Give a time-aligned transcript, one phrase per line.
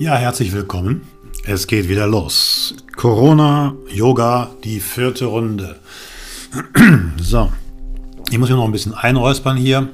[0.00, 1.02] Ja, herzlich willkommen.
[1.44, 2.74] Es geht wieder los.
[2.96, 5.76] Corona, Yoga, die vierte Runde.
[7.20, 7.52] so,
[8.30, 9.90] ich muss mich noch ein bisschen einräuspern hier.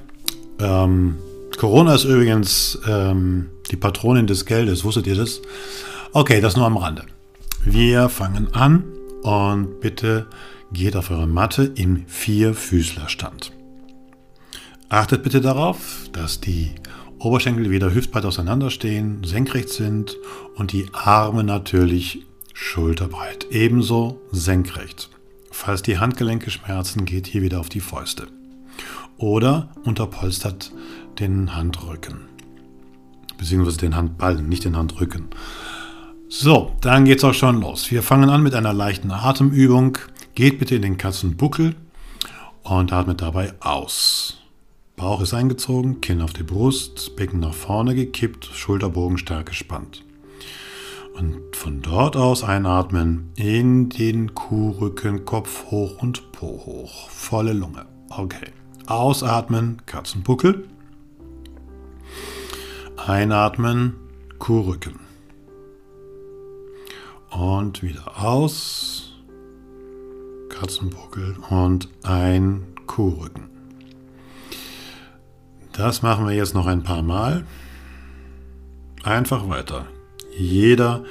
[0.60, 1.16] Ähm,
[1.58, 4.84] Corona ist übrigens ähm, die Patronin des Geldes.
[4.84, 5.42] Wusstet ihr das?
[6.12, 7.02] Okay, das nur am Rande.
[7.64, 8.84] Wir fangen an
[9.24, 10.28] und bitte
[10.70, 13.50] geht auf eure Matte im Vierfüßlerstand.
[14.88, 15.78] Achtet bitte darauf,
[16.12, 16.70] dass die
[17.26, 20.16] Oberschenkel wieder hüftbreit auseinanderstehen, senkrecht sind
[20.54, 25.10] und die Arme natürlich schulterbreit, ebenso senkrecht.
[25.50, 28.28] Falls die Handgelenke schmerzen, geht hier wieder auf die Fäuste.
[29.18, 30.70] Oder unterpolstert
[31.18, 32.28] den Handrücken.
[33.38, 35.28] Beziehungsweise den Handballen, nicht den Handrücken.
[36.28, 37.90] So, dann geht's auch schon los.
[37.90, 39.98] Wir fangen an mit einer leichten Atemübung.
[40.36, 41.74] Geht bitte in den Katzenbuckel
[42.62, 44.38] und atmet dabei aus.
[44.96, 50.06] Bauch ist eingezogen, Kinn auf die Brust, Becken nach vorne gekippt, Schulterbogen stark gespannt.
[51.12, 57.10] Und von dort aus einatmen in den Kuhrücken, Kopf hoch und Po hoch.
[57.10, 57.84] Volle Lunge.
[58.08, 58.48] Okay.
[58.86, 60.66] Ausatmen, Katzenbuckel.
[62.96, 63.96] Einatmen,
[64.38, 64.98] Kuhrücken.
[67.30, 69.12] Und wieder aus,
[70.48, 73.55] Katzenbuckel und ein Kuhrücken.
[75.76, 77.44] Das machen wir jetzt noch ein paar Mal.
[79.02, 79.86] Einfach weiter.
[80.38, 81.04] Jeder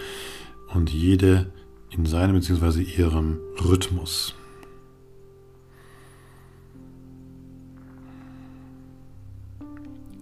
[0.73, 1.53] und jede
[1.91, 2.81] in seinem bzw.
[2.81, 4.33] ihrem Rhythmus.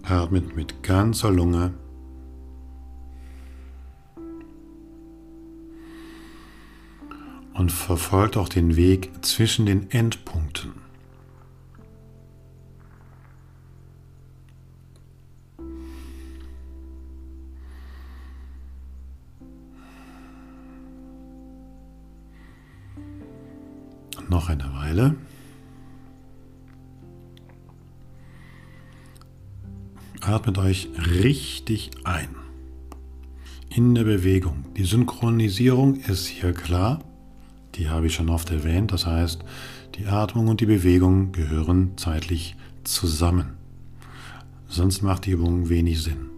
[0.02, 1.72] Atmet mit ganzer Lunge.
[7.54, 10.83] Und verfolgt auch den Weg zwischen den Endpunkten.
[24.34, 25.14] Noch eine Weile.
[30.20, 32.34] Atmet euch richtig ein.
[33.70, 34.64] In der Bewegung.
[34.76, 36.98] Die Synchronisierung ist hier klar.
[37.76, 38.90] Die habe ich schon oft erwähnt.
[38.90, 39.44] Das heißt,
[39.94, 43.54] die Atmung und die Bewegung gehören zeitlich zusammen.
[44.66, 46.30] Sonst macht die Übung wenig Sinn.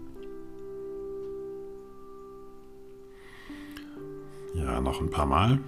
[4.54, 5.60] Ja, noch ein paar Mal.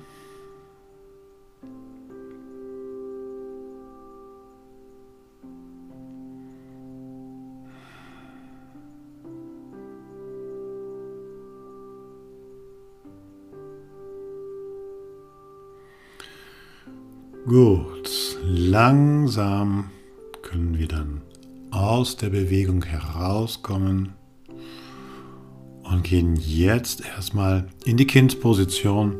[17.61, 19.91] Gut, langsam
[20.43, 21.23] können wir dann
[21.73, 24.15] aus der Bewegung herauskommen
[25.83, 29.17] und gehen jetzt erstmal in die Kindposition.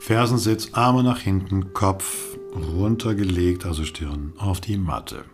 [0.00, 5.24] Fersensitz, Arme nach hinten, Kopf runtergelegt, also Stirn auf die Matte.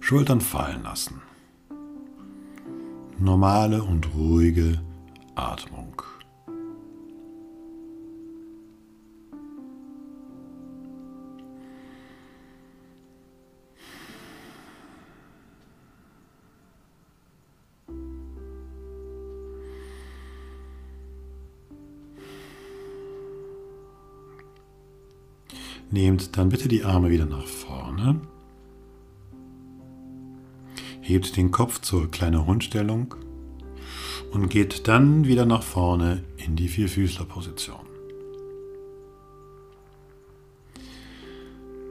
[0.00, 1.22] Schultern fallen lassen.
[3.18, 4.82] Normale und ruhige
[5.34, 6.02] Atmung.
[25.92, 28.22] Nehmt dann bitte die Arme wieder nach vorne.
[31.02, 33.14] Hebt den Kopf zur kleinen Hundstellung
[34.32, 37.84] und geht dann wieder nach vorne in die Vierfüßlerposition.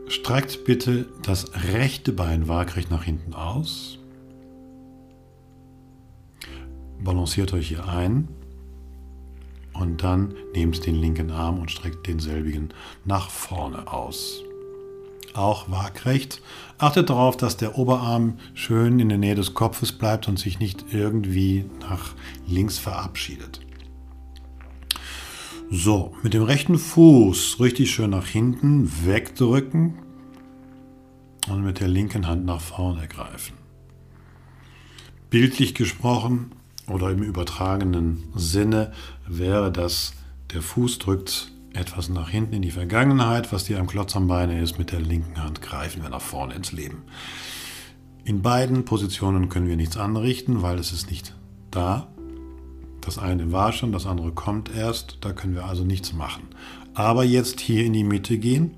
[0.08, 4.00] Streckt bitte das rechte Bein waagrecht nach hinten aus.
[7.04, 8.28] Balanciert euch hier ein
[9.82, 14.44] und dann nehmt den linken Arm und streckt denselbigen nach vorne aus.
[15.34, 16.42] Auch waagrecht.
[16.78, 20.86] Achtet darauf, dass der Oberarm schön in der Nähe des Kopfes bleibt und sich nicht
[20.92, 22.14] irgendwie nach
[22.48, 23.62] links verabschiedet.
[25.70, 29.94] So, mit dem rechten Fuß richtig schön nach hinten wegdrücken
[31.48, 33.54] und mit der linken Hand nach vorne greifen.
[35.30, 36.52] Bildlich gesprochen,
[36.88, 38.92] oder im übertragenen Sinne
[39.28, 40.14] wäre das,
[40.54, 44.62] der Fuß drückt etwas nach hinten in die Vergangenheit, was dir am Klotz am Beine
[44.62, 47.04] ist, mit der linken Hand greifen wir nach vorne ins Leben.
[48.24, 51.34] In beiden Positionen können wir nichts anrichten, weil es ist nicht
[51.72, 52.08] da.
[53.00, 56.44] Das eine war schon, das andere kommt erst, da können wir also nichts machen.
[56.94, 58.76] Aber jetzt hier in die Mitte gehen.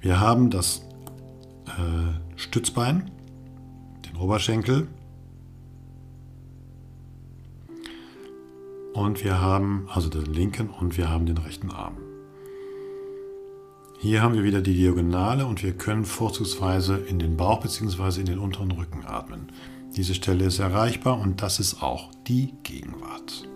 [0.00, 0.82] Wir haben das
[1.66, 3.10] äh, Stützbein,
[4.06, 4.86] den Oberschenkel,
[8.98, 11.96] und wir haben, also den linken und wir haben den rechten Arm.
[14.00, 18.20] Hier haben wir wieder die Diagonale und wir können vorzugsweise in den Bauch bzw.
[18.20, 19.50] in den unteren Rücken atmen.
[19.96, 23.48] Diese Stelle ist erreichbar und das ist auch die Gegenwart.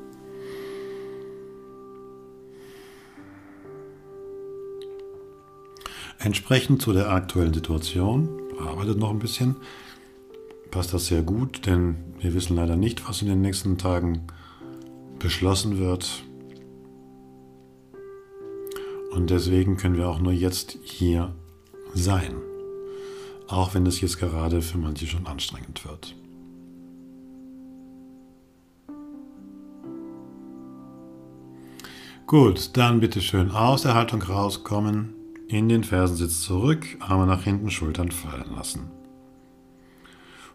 [6.18, 8.28] Entsprechend zu der aktuellen Situation,
[8.58, 9.56] arbeitet noch ein bisschen,
[10.70, 14.26] passt das sehr gut, denn wir wissen leider nicht, was in den nächsten Tagen
[15.22, 16.24] beschlossen wird.
[19.12, 21.34] Und deswegen können wir auch nur jetzt hier
[21.94, 22.34] sein.
[23.48, 26.16] Auch wenn es jetzt gerade für manche schon anstrengend wird.
[32.26, 35.12] Gut, dann bitte schön aus der Haltung rauskommen,
[35.48, 38.90] in den Fersensitz zurück, Arme nach hinten, Schultern fallen lassen.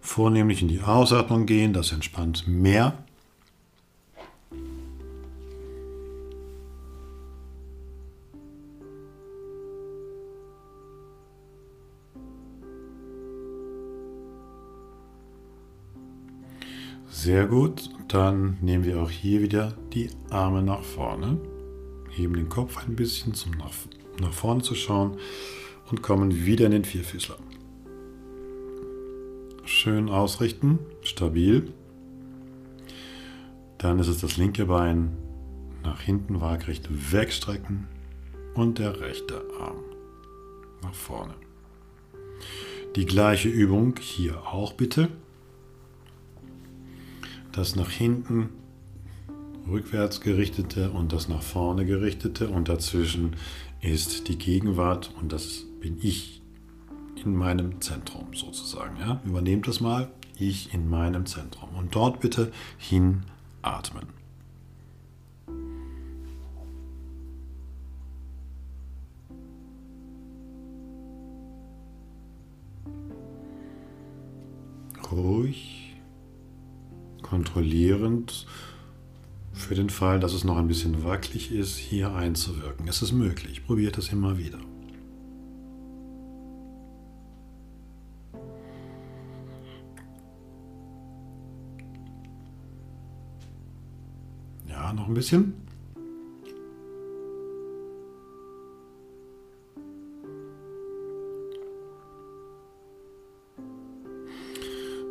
[0.01, 3.05] Vornehmlich in die Ausatmung gehen, das entspannt mehr.
[17.27, 21.37] Sehr gut, dann nehmen wir auch hier wieder die Arme nach vorne
[22.09, 23.73] heben den Kopf ein bisschen, um nach,
[24.21, 25.17] nach vorne zu schauen
[25.91, 27.35] und kommen wieder in den Vierfüßler.
[29.65, 31.73] Schön ausrichten, stabil.
[33.77, 35.17] Dann ist es das linke Bein
[35.83, 37.89] nach hinten waagrecht wegstrecken
[38.53, 39.83] und der rechte Arm
[40.81, 41.33] nach vorne.
[42.95, 45.09] Die gleiche Übung hier auch bitte.
[47.57, 48.49] Das nach hinten
[49.67, 53.35] rückwärts gerichtete und das nach vorne gerichtete und dazwischen
[53.81, 56.43] ist die Gegenwart und das bin ich
[57.15, 58.97] in meinem Zentrum sozusagen.
[58.99, 59.21] Ja?
[59.25, 64.05] Übernehmt das mal, ich in meinem Zentrum und dort bitte hinatmen.
[75.11, 75.76] Ruhig,
[77.29, 78.47] kontrollierend
[79.53, 82.87] für den Fall, dass es noch ein bisschen wackelig ist, hier einzuwirken.
[82.87, 83.65] Es ist möglich.
[83.65, 84.59] Probiert es immer wieder.
[94.67, 95.66] Ja, noch ein bisschen.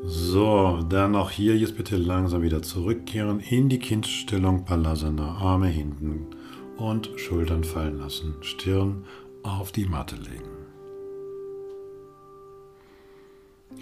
[0.09, 5.35] So, dann noch hier jetzt bitte langsam wieder zurückkehren in die Kindstellung Palasana.
[5.35, 6.27] Arme hinten
[6.77, 8.37] und Schultern fallen lassen.
[8.41, 9.05] Stirn
[9.43, 10.49] auf die Matte legen.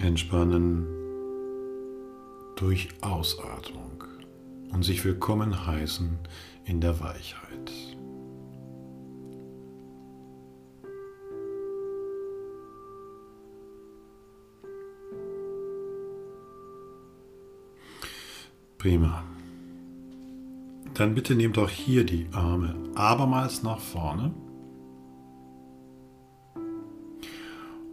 [0.00, 0.86] Entspannen
[2.56, 4.04] durch Ausatmung
[4.72, 6.18] und sich willkommen heißen
[6.64, 7.70] in der Weichheit.
[18.84, 19.24] Prima.
[20.92, 24.34] Dann bitte nehmt auch hier die Arme abermals nach vorne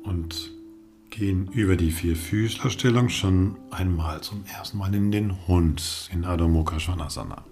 [0.03, 0.51] und
[1.09, 6.50] gehen über die vier Füßlerstellung schon einmal zum ersten Mal in den Hund in Adho
[6.50, 7.45] Mukha Svanasana.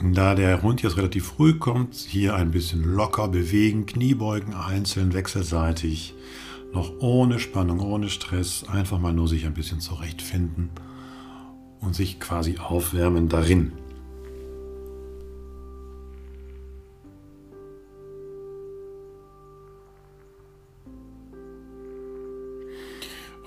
[0.00, 6.14] Da der Hund jetzt relativ früh kommt, hier ein bisschen locker bewegen, Kniebeugen einzeln wechselseitig
[6.76, 10.68] noch ohne Spannung, ohne Stress, einfach mal nur sich ein bisschen zurechtfinden
[11.80, 13.72] und sich quasi aufwärmen darin.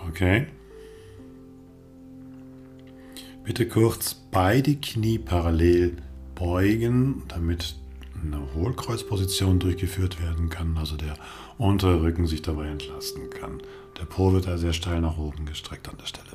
[0.09, 0.48] Okay.
[3.43, 5.98] Bitte kurz beide Knie parallel
[6.33, 7.75] beugen, damit
[8.23, 11.15] eine Hohlkreuzposition durchgeführt werden kann, also der
[11.57, 13.61] untere Rücken sich dabei entlasten kann.
[13.99, 16.29] Der Po wird da sehr steil nach oben gestreckt an der Stelle.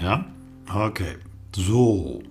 [0.00, 0.26] Ja,
[0.72, 1.16] okay.
[1.54, 2.22] So.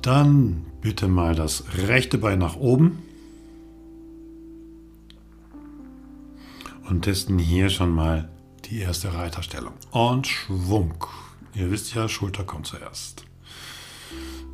[0.00, 2.98] Dann bitte mal das rechte Bein nach oben.
[6.88, 8.28] Und testen hier schon mal
[8.66, 9.72] die erste Reiterstellung.
[9.90, 11.04] Und Schwung.
[11.54, 13.24] Ihr wisst ja, Schulter kommt zuerst.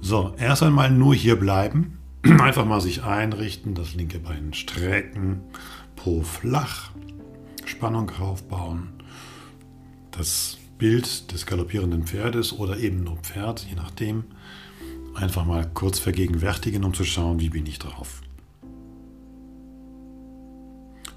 [0.01, 1.98] So, erst einmal nur hier bleiben.
[2.41, 5.41] Einfach mal sich einrichten, das linke Bein strecken,
[5.97, 6.91] Po flach,
[7.65, 8.91] Spannung aufbauen.
[10.11, 14.25] Das Bild des galoppierenden Pferdes oder eben nur Pferd, je nachdem,
[15.15, 18.23] einfach mal kurz vergegenwärtigen, um zu schauen, wie bin ich drauf.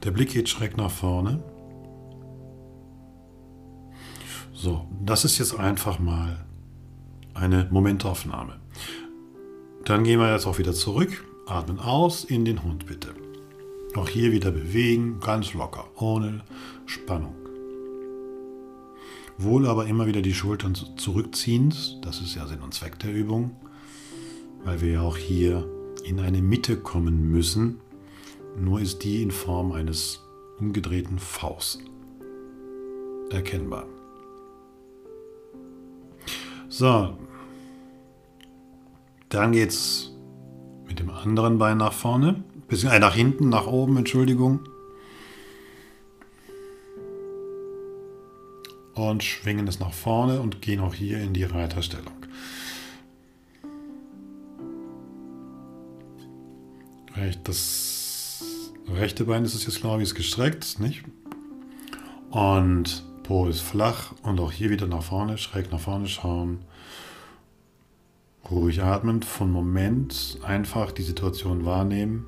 [0.03, 1.43] Der Blick geht schräg nach vorne.
[4.53, 6.46] So, das ist jetzt einfach mal
[7.34, 8.60] eine Momentaufnahme.
[9.85, 13.15] Dann gehen wir jetzt auch wieder zurück, atmen aus in den Hund bitte.
[13.95, 16.43] Auch hier wieder bewegen, ganz locker, ohne
[16.85, 17.35] Spannung.
[19.38, 23.55] Wohl aber immer wieder die Schultern zurückziehend, das ist ja Sinn und Zweck der Übung,
[24.63, 25.67] weil wir ja auch hier
[26.03, 27.79] in eine Mitte kommen müssen.
[28.57, 30.21] Nur ist die in Form eines
[30.59, 31.79] umgedrehten Vs
[33.31, 33.88] erkennbar.
[36.69, 37.17] So,
[39.31, 40.11] dann geht's
[40.88, 44.59] mit dem anderen Bein nach vorne, bisschen äh, nach hinten, nach oben, Entschuldigung.
[48.93, 52.13] Und schwingen es nach vorne und gehen auch hier in die Reiterstellung.
[57.43, 58.41] Das
[58.88, 61.03] rechte Bein ist es jetzt, glaube ich, ist gestreckt, nicht?
[62.31, 66.59] Und Po ist flach und auch hier wieder nach vorne, schräg nach vorne schauen.
[68.51, 72.25] Ruhig atmen, von Moment einfach die Situation wahrnehmen.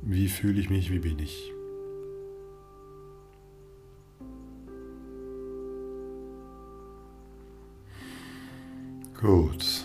[0.00, 1.52] Wie fühle ich mich, wie bin ich?
[9.20, 9.84] Gut.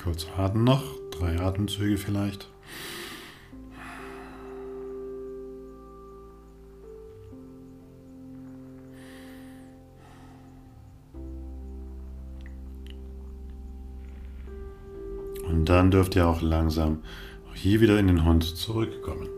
[0.00, 2.53] Kurz atmen noch, drei Atemzüge vielleicht.
[15.48, 17.02] Und dann dürft ihr auch langsam
[17.54, 19.28] hier wieder in den Hund zurückkommen.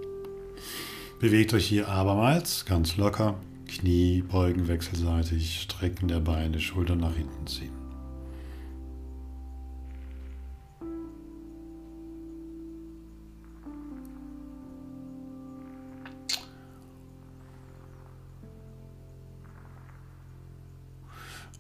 [1.21, 3.35] Bewegt euch hier abermals ganz locker.
[3.67, 7.73] Knie beugen wechselseitig, Strecken der Beine, Schultern nach hinten ziehen.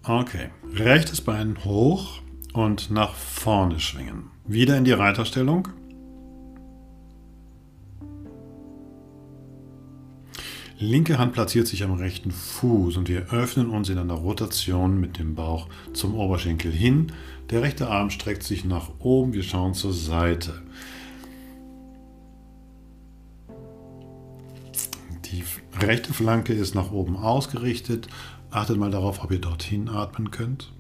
[0.03, 2.21] Okay, rechtes Bein hoch
[2.57, 4.31] und nach vorne schwingen.
[4.47, 5.69] Wieder in die Reiterstellung.
[10.79, 15.19] Linke Hand platziert sich am rechten Fuß und wir öffnen uns in einer Rotation mit
[15.19, 17.13] dem Bauch zum Oberschenkel hin.
[17.51, 20.63] Der rechte Arm streckt sich nach oben, wir schauen zur Seite.
[25.25, 25.45] Die
[25.83, 28.09] rechte Flanke ist nach oben ausgerichtet.
[28.51, 30.76] Achtet mal darauf, ob ihr dorthin atmen könnt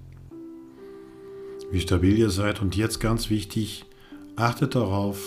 [1.70, 2.60] wie stabil ihr seid.
[2.60, 3.84] Und jetzt ganz wichtig,
[4.36, 5.18] achtet darauf,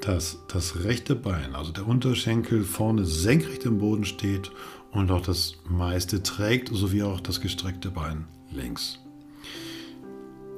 [0.00, 4.50] dass das rechte Bein, also der Unterschenkel vorne senkrecht im Boden steht
[4.92, 8.98] und auch das meiste trägt, sowie auch das gestreckte Bein links.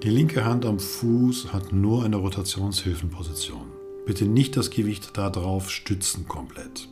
[0.02, 3.66] Die linke Hand am Fuß hat nur eine Rotationshilfenposition.
[4.06, 6.88] Bitte nicht das Gewicht darauf stützen komplett.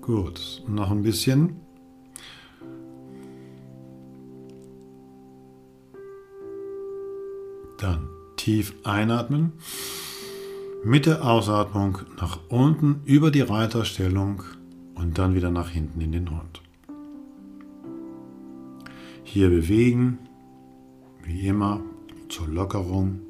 [0.00, 1.60] Gut, noch ein bisschen.
[7.78, 9.52] Dann tief einatmen.
[10.84, 14.42] Mit der Ausatmung nach unten über die Reiterstellung
[14.94, 16.60] und dann wieder nach hinten in den Hund.
[19.22, 20.18] Hier bewegen,
[21.22, 21.80] wie immer,
[22.28, 23.20] zur Lockerung.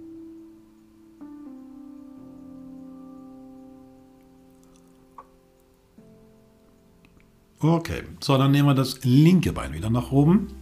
[7.60, 10.57] Okay, so dann nehmen wir das linke Bein wieder nach oben.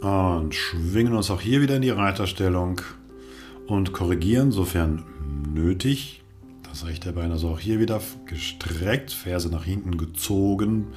[0.00, 2.80] Und schwingen uns auch hier wieder in die Reiterstellung
[3.66, 5.04] und korrigieren, sofern
[5.52, 6.22] nötig.
[6.62, 10.88] Das rechte Bein also auch hier wieder gestreckt, Ferse nach hinten gezogen,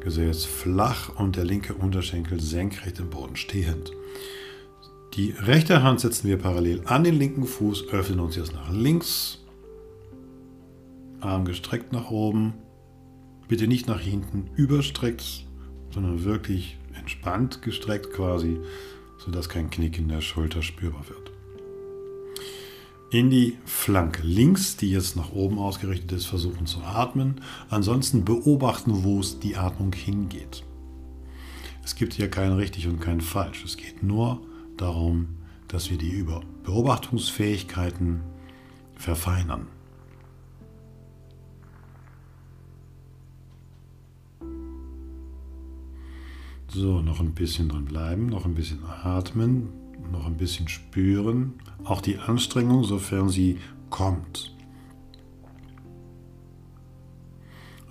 [0.00, 3.92] Gesäß flach und der linke Unterschenkel senkrecht im Boden stehend.
[5.14, 9.42] Die rechte Hand setzen wir parallel an den linken Fuß, öffnen uns jetzt nach links,
[11.20, 12.54] Arm gestreckt nach oben,
[13.48, 15.46] bitte nicht nach hinten überstreckt,
[15.92, 16.76] sondern wirklich
[17.06, 18.58] entspannt gestreckt quasi,
[19.16, 21.30] sodass kein Knick in der Schulter spürbar wird.
[23.10, 27.40] In die Flanke links, die jetzt nach oben ausgerichtet ist, versuchen zu atmen.
[27.70, 30.64] Ansonsten beobachten, wo es die Atmung hingeht.
[31.84, 33.64] Es gibt hier kein richtig und kein falsch.
[33.64, 34.40] Es geht nur
[34.76, 35.28] darum,
[35.68, 36.26] dass wir die
[36.64, 38.22] Beobachtungsfähigkeiten
[38.96, 39.68] verfeinern.
[46.68, 49.68] So, noch ein bisschen dran bleiben, noch ein bisschen atmen,
[50.10, 51.54] noch ein bisschen spüren.
[51.84, 53.58] Auch die Anstrengung, sofern sie
[53.88, 54.54] kommt.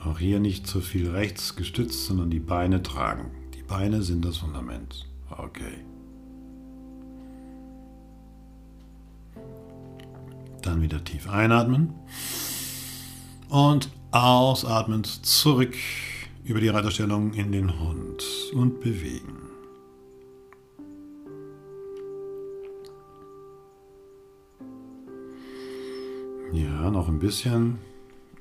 [0.03, 3.31] Auch hier nicht zu viel rechts gestützt, sondern die Beine tragen.
[3.55, 5.07] Die Beine sind das Fundament.
[5.29, 5.79] Okay.
[10.61, 11.93] Dann wieder tief einatmen.
[13.49, 15.75] Und ausatmend zurück
[16.45, 18.23] über die Reiterstellung in den Hund
[18.53, 19.49] und bewegen.
[26.53, 27.79] Ja, noch ein bisschen.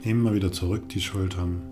[0.02, 1.62] Immer wieder zurück die Schultern.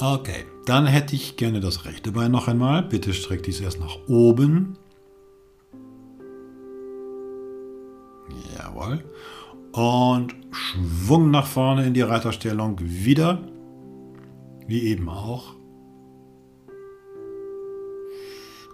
[0.00, 2.82] Okay, dann hätte ich gerne das rechte Bein noch einmal.
[2.82, 4.76] Bitte streck dies erst nach oben.
[8.58, 9.04] Jawohl.
[9.74, 13.42] Und Schwung nach vorne in die Reiterstellung wieder.
[14.68, 15.56] Wie eben auch.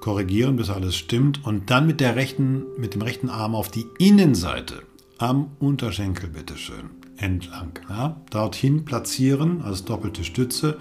[0.01, 1.43] Korrigieren, bis alles stimmt.
[1.47, 4.83] Und dann mit, der rechten, mit dem rechten Arm auf die Innenseite
[5.17, 7.79] am Unterschenkel, bitteschön, entlang.
[7.89, 8.21] Ja?
[8.29, 10.77] Dorthin platzieren als doppelte Stütze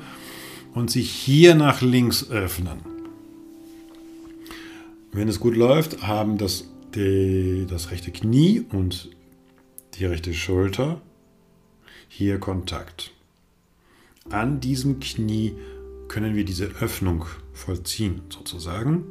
[0.73, 2.79] und sich hier nach links öffnen.
[5.13, 9.09] Wenn es gut läuft, haben das, die, das rechte Knie und
[9.95, 11.01] die rechte Schulter
[12.07, 13.11] hier Kontakt.
[14.29, 15.55] An diesem Knie
[16.07, 19.05] können wir diese Öffnung vollziehen, sozusagen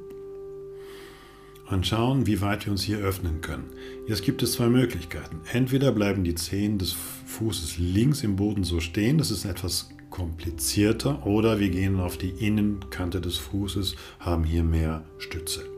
[1.71, 3.71] und schauen, wie weit wir uns hier öffnen können.
[4.07, 5.41] Jetzt gibt es zwei Möglichkeiten.
[5.53, 6.93] Entweder bleiben die Zehen des
[7.27, 12.31] Fußes links im Boden so stehen, das ist etwas komplizierter, oder wir gehen auf die
[12.31, 15.78] Innenkante des Fußes, haben hier mehr Stütze.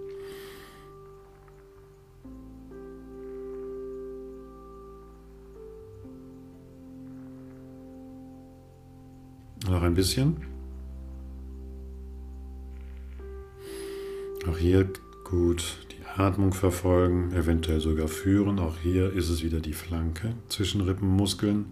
[9.71, 10.37] Noch ein bisschen.
[14.49, 14.89] Auch hier
[15.23, 18.59] Gut, die Atmung verfolgen, eventuell sogar führen.
[18.59, 21.67] Auch hier ist es wieder die Flanke zwischen Rippenmuskeln.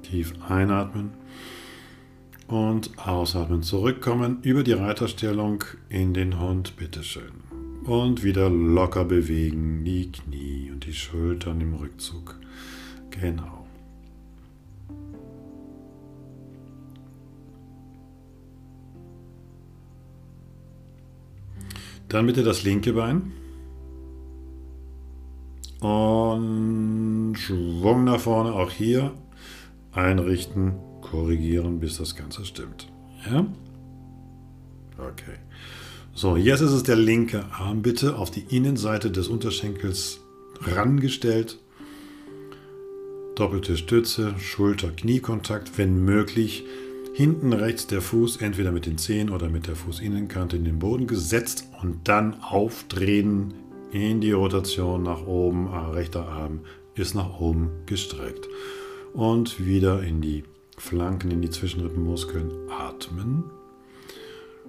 [0.00, 1.10] Tief einatmen
[2.48, 3.62] und ausatmen.
[3.62, 7.46] Zurückkommen über die Reiterstellung in den Hund, bitteschön.
[7.84, 12.38] Und wieder locker bewegen, die Knie und die Schultern im Rückzug.
[13.10, 13.66] Genau.
[22.08, 23.32] Dann bitte das linke Bein.
[25.80, 29.12] Und Schwung nach vorne, auch hier
[29.92, 30.74] einrichten,
[31.10, 32.88] korrigieren, bis das Ganze stimmt.
[33.30, 33.46] Ja?
[34.98, 35.38] Okay.
[36.14, 40.20] So, jetzt ist es der linke Arm bitte auf die Innenseite des Unterschenkels
[40.62, 41.58] rangestellt.
[43.36, 46.64] Doppelte Stütze, Schulter-Kniekontakt, wenn möglich.
[47.14, 51.06] Hinten rechts der Fuß entweder mit den Zehen oder mit der Fußinnenkante in den Boden
[51.06, 53.54] gesetzt und dann aufdrehen
[53.92, 55.68] in die Rotation nach oben.
[55.68, 56.60] Ah, rechter Arm
[56.94, 58.48] ist nach oben gestreckt.
[59.14, 60.44] Und wieder in die
[60.80, 63.44] Flanken, in die Zwischenrippenmuskeln atmen.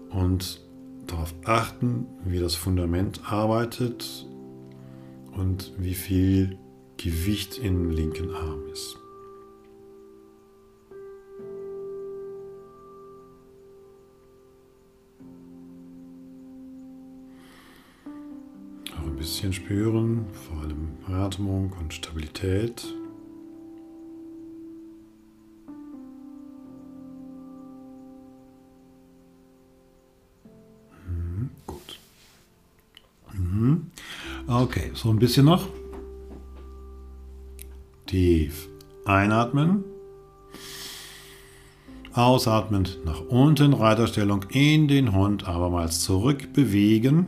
[0.10, 0.62] Und
[1.08, 4.28] darauf achten, wie das Fundament arbeitet
[5.36, 6.58] und wie viel
[6.98, 8.98] Gewicht im linken Arm ist.
[18.98, 22.94] Auch ein bisschen spüren, vor allem Atmung und Stabilität.
[34.52, 35.68] Okay, so ein bisschen noch.
[38.08, 38.68] Tief
[39.06, 39.84] einatmen.
[42.14, 47.28] Ausatmend nach unten, Reiterstellung in den Hund, abermals zurück bewegen.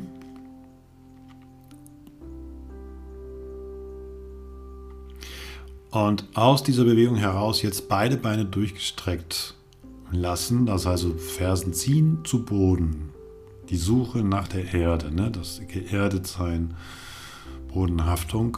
[5.91, 9.53] Und aus dieser Bewegung heraus jetzt beide Beine durchgestreckt
[10.11, 13.11] lassen, das heißt also Fersen ziehen zu Boden.
[13.69, 15.29] Die Suche nach der Erde, ne?
[15.29, 16.73] das Geerdetsein.
[17.73, 18.57] Bodenhaftung.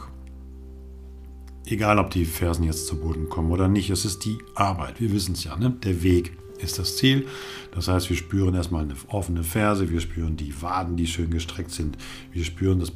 [1.66, 5.00] Egal, ob die Fersen jetzt zu Boden kommen oder nicht, es ist die Arbeit.
[5.00, 5.70] Wir wissen es ja, ne?
[5.70, 7.26] der Weg ist das Ziel.
[7.74, 11.70] Das heißt, wir spüren erstmal eine offene Ferse, wir spüren die Waden, die schön gestreckt
[11.70, 11.96] sind,
[12.32, 12.92] wir spüren das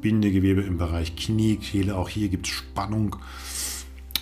[0.00, 1.96] Bindegewebe im Bereich Knie, Kehle.
[1.96, 3.16] Auch hier gibt es Spannung.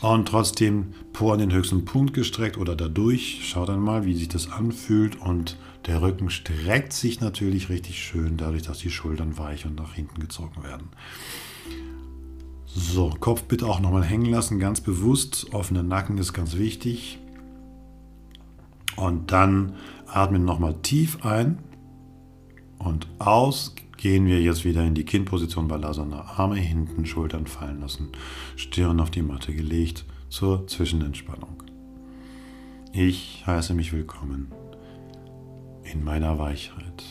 [0.01, 3.41] Und trotzdem Po an den höchsten Punkt gestreckt oder dadurch.
[3.43, 5.21] Schaut dann mal, wie sich das anfühlt.
[5.21, 9.94] Und der Rücken streckt sich natürlich richtig schön, dadurch, dass die Schultern weich und nach
[9.94, 10.88] hinten gezogen werden.
[12.66, 15.53] So, Kopf bitte auch nochmal hängen lassen, ganz bewusst.
[15.53, 17.18] Offener Nacken ist ganz wichtig.
[18.97, 19.75] Und dann
[20.07, 21.59] atmen nochmal tief ein
[22.79, 26.23] und aus gehen wir jetzt wieder in die Kindposition Balasana.
[26.37, 28.11] Arme hinten, Schultern fallen lassen,
[28.57, 31.62] Stirn auf die Matte gelegt, zur Zwischenentspannung.
[32.92, 34.53] Ich heiße mich willkommen
[35.85, 37.05] in meiner Weichheit.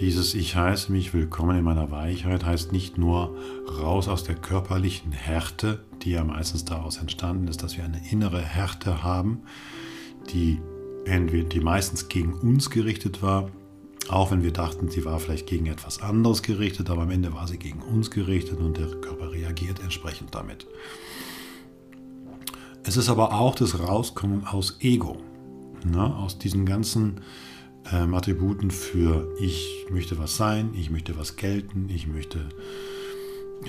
[0.00, 3.36] Dieses Ich heiße mich willkommen in meiner Weichheit heißt nicht nur
[3.78, 8.40] raus aus der körperlichen Härte, die ja meistens daraus entstanden ist, dass wir eine innere
[8.40, 9.42] Härte haben,
[10.32, 10.58] die
[11.04, 13.50] entweder die meistens gegen uns gerichtet war,
[14.12, 17.46] auch wenn wir dachten, sie war vielleicht gegen etwas anderes gerichtet, aber am Ende war
[17.46, 20.66] sie gegen uns gerichtet und der Körper reagiert entsprechend damit.
[22.82, 25.18] Es ist aber auch das Rauskommen aus Ego,
[25.84, 27.20] ne, aus diesen ganzen
[27.92, 32.48] ähm, Attributen für ich möchte was sein, ich möchte was gelten, ich möchte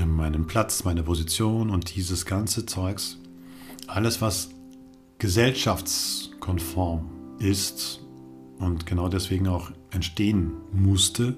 [0.05, 3.17] meinen Platz, meine Position und dieses ganze Zeugs.
[3.87, 4.49] Alles, was
[5.19, 8.01] gesellschaftskonform ist
[8.61, 11.35] und genau deswegen auch entstehen musste,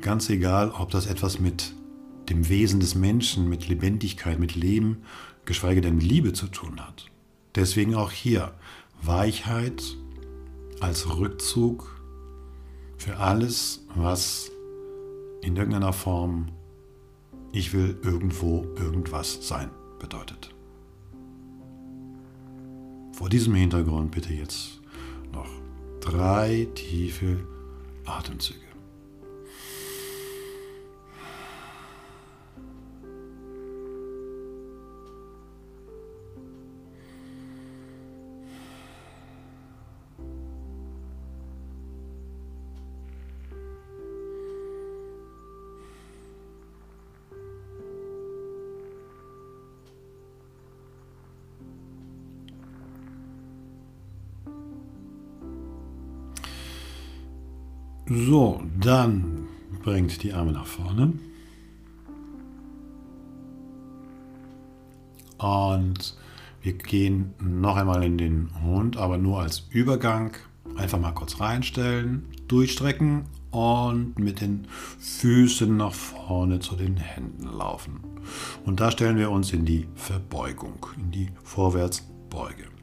[0.00, 1.74] ganz egal, ob das etwas mit
[2.28, 5.02] dem Wesen des Menschen, mit Lebendigkeit, mit Leben,
[5.44, 7.06] geschweige denn Liebe zu tun hat.
[7.54, 8.52] Deswegen auch hier
[9.02, 9.82] Weichheit
[10.80, 12.00] als Rückzug
[12.96, 14.50] für alles, was
[15.42, 16.48] in irgendeiner Form
[17.52, 20.54] ich will irgendwo irgendwas sein bedeutet.
[23.12, 24.75] Vor diesem Hintergrund bitte jetzt
[26.06, 27.38] drei tiefe
[28.04, 28.65] Atemzüge.
[58.26, 59.46] So, dann
[59.84, 61.12] bringt die Arme nach vorne.
[65.38, 66.16] Und
[66.60, 70.32] wir gehen noch einmal in den Hund, aber nur als Übergang.
[70.74, 74.66] Einfach mal kurz reinstellen, durchstrecken und mit den
[74.98, 78.00] Füßen nach vorne zu den Händen laufen.
[78.64, 82.75] Und da stellen wir uns in die Verbeugung, in die Vorwärtsbeuge.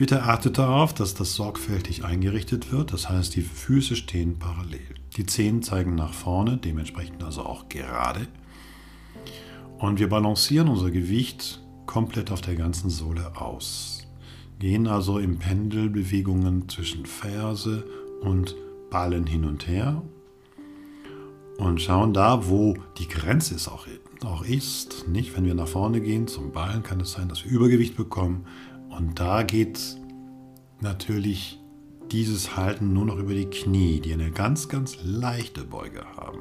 [0.00, 4.80] Bitte achtet darauf, dass das sorgfältig eingerichtet wird, das heißt die Füße stehen parallel.
[5.18, 8.26] Die Zehen zeigen nach vorne, dementsprechend also auch gerade.
[9.78, 14.08] Und wir balancieren unser Gewicht komplett auf der ganzen Sohle aus.
[14.58, 17.84] Gehen also in Pendelbewegungen zwischen Ferse
[18.22, 18.56] und
[18.88, 20.00] Ballen hin und her
[21.60, 23.86] und schauen da, wo die Grenze ist auch,
[24.24, 25.06] auch ist.
[25.08, 28.46] Nicht, wenn wir nach vorne gehen zum Ballen, kann es sein, dass wir Übergewicht bekommen.
[29.00, 29.80] Und da geht
[30.80, 31.58] natürlich
[32.12, 36.40] dieses Halten nur noch über die Knie, die eine ganz, ganz leichte Beuge haben.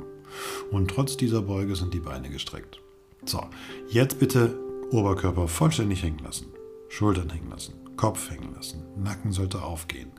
[0.69, 2.81] Und trotz dieser Beuge sind die Beine gestreckt.
[3.23, 3.41] So,
[3.89, 4.59] jetzt bitte
[4.91, 6.47] Oberkörper vollständig hängen lassen,
[6.89, 10.11] Schultern hängen lassen, Kopf hängen lassen, Nacken sollte aufgehen,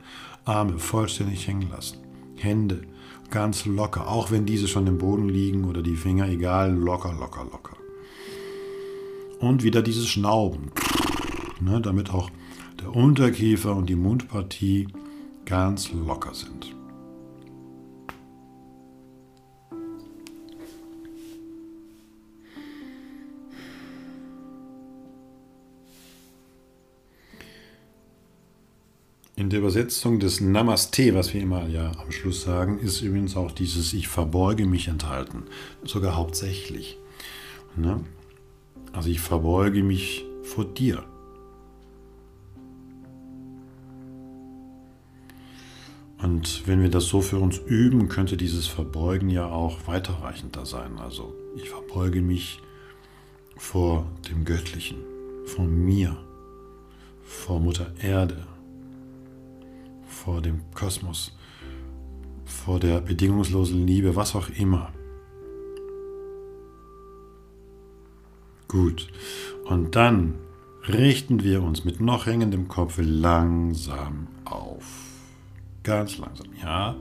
[0.43, 1.99] Arme vollständig hängen lassen,
[2.37, 2.81] Hände
[3.29, 7.43] ganz locker, auch wenn diese schon im Boden liegen oder die Finger, egal, locker, locker,
[7.43, 7.77] locker.
[9.39, 10.71] Und wieder dieses Schnauben
[11.61, 12.29] ne, damit auch
[12.81, 14.87] der Unterkiefer und die Mundpartie
[15.45, 16.75] ganz locker sind.
[29.35, 33.51] In der Übersetzung des Namaste, was wir immer ja am Schluss sagen, ist übrigens auch
[33.51, 35.45] dieses Ich verbeuge mich enthalten.
[35.83, 36.99] Sogar hauptsächlich.
[37.75, 38.03] Ne?
[38.93, 41.03] Also ich verbeuge mich vor dir.
[46.21, 50.99] Und wenn wir das so für uns üben, könnte dieses Verbeugen ja auch weiterreichender sein.
[50.99, 52.59] Also ich verbeuge mich
[53.57, 54.97] vor dem Göttlichen,
[55.45, 56.15] vor mir,
[57.23, 58.45] vor Mutter Erde,
[60.07, 61.35] vor dem Kosmos,
[62.45, 64.93] vor der bedingungslosen Liebe, was auch immer.
[68.67, 69.07] Gut.
[69.65, 70.35] Und dann
[70.87, 75.10] richten wir uns mit noch hängendem Kopf langsam auf.
[75.83, 76.95] Ganz langsam, ja.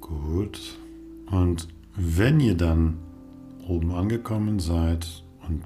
[0.00, 0.78] Gut.
[1.26, 2.98] Und wenn ihr dann
[3.66, 5.64] oben angekommen seid und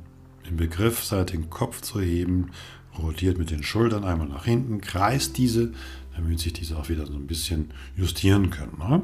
[0.49, 2.51] im Begriff seid, den Kopf zu heben,
[2.99, 5.73] rotiert mit den Schultern einmal nach hinten, kreist diese,
[6.17, 8.79] damit sich diese auch wieder so ein bisschen justieren können.
[8.79, 9.03] Ne?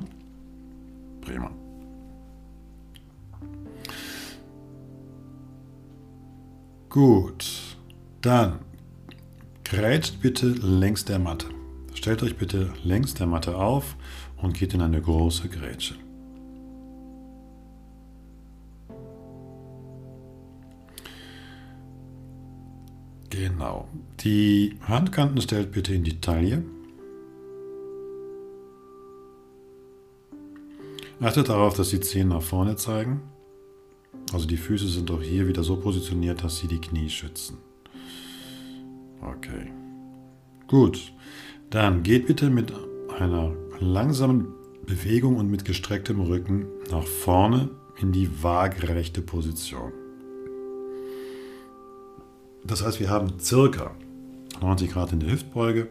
[1.20, 1.50] Prima.
[6.88, 7.76] Gut,
[8.22, 8.60] dann
[9.68, 11.48] Grätscht bitte längs der Matte.
[11.92, 13.96] Stellt euch bitte längs der Matte auf
[14.36, 15.96] und geht in eine große Grätsche.
[23.30, 23.88] Genau.
[24.20, 26.62] Die Handkanten stellt bitte in die Taille.
[31.20, 33.20] Achtet darauf, dass die Zehen nach vorne zeigen.
[34.32, 37.65] Also die Füße sind auch hier wieder so positioniert, dass sie die Knie schützen.
[39.20, 39.72] Okay.
[40.66, 41.12] Gut.
[41.70, 42.72] Dann geht bitte mit
[43.18, 44.54] einer langsamen
[44.86, 49.92] Bewegung und mit gestrecktem Rücken nach vorne in die waagerechte Position.
[52.64, 53.94] Das heißt, wir haben circa
[54.60, 55.88] 90 Grad in der Hüftbeuge.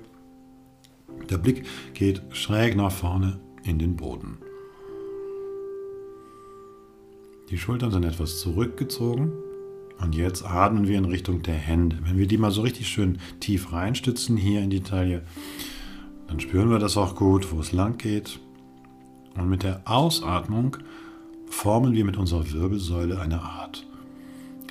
[1.29, 4.37] Der Blick geht schräg nach vorne in den Boden.
[7.49, 9.31] Die Schultern sind etwas zurückgezogen
[9.99, 11.97] und jetzt atmen wir in Richtung der Hände.
[12.03, 15.23] Wenn wir die mal so richtig schön tief reinstützen hier in die Taille,
[16.27, 18.39] dann spüren wir das auch gut, wo es lang geht.
[19.35, 20.77] Und mit der Ausatmung
[21.49, 23.85] formen wir mit unserer Wirbelsäule eine Art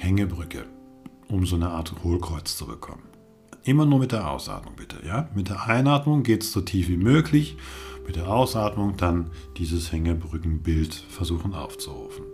[0.01, 0.65] Hängebrücke,
[1.29, 3.03] um so eine Art Hohlkreuz zu bekommen.
[3.65, 4.97] Immer nur mit der Ausatmung bitte.
[5.07, 5.31] Ja?
[5.35, 7.57] Mit der Einatmung geht es so tief wie möglich.
[8.07, 12.27] Mit der Ausatmung dann dieses Hängebrückenbild versuchen aufzurufen.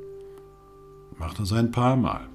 [1.16, 2.26] Macht das ein paar Mal.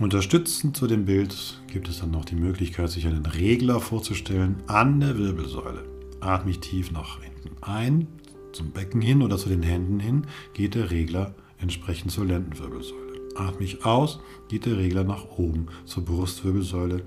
[0.00, 5.00] Unterstützend zu dem Bild gibt es dann noch die Möglichkeit, sich einen Regler vorzustellen an
[5.00, 5.84] der Wirbelsäule.
[6.20, 8.06] Atme ich tief nach hinten ein,
[8.52, 13.20] zum Becken hin oder zu den Händen hin, geht der Regler entsprechend zur Lendenwirbelsäule.
[13.36, 17.04] Atme ich aus, geht der Regler nach oben zur Brustwirbelsäule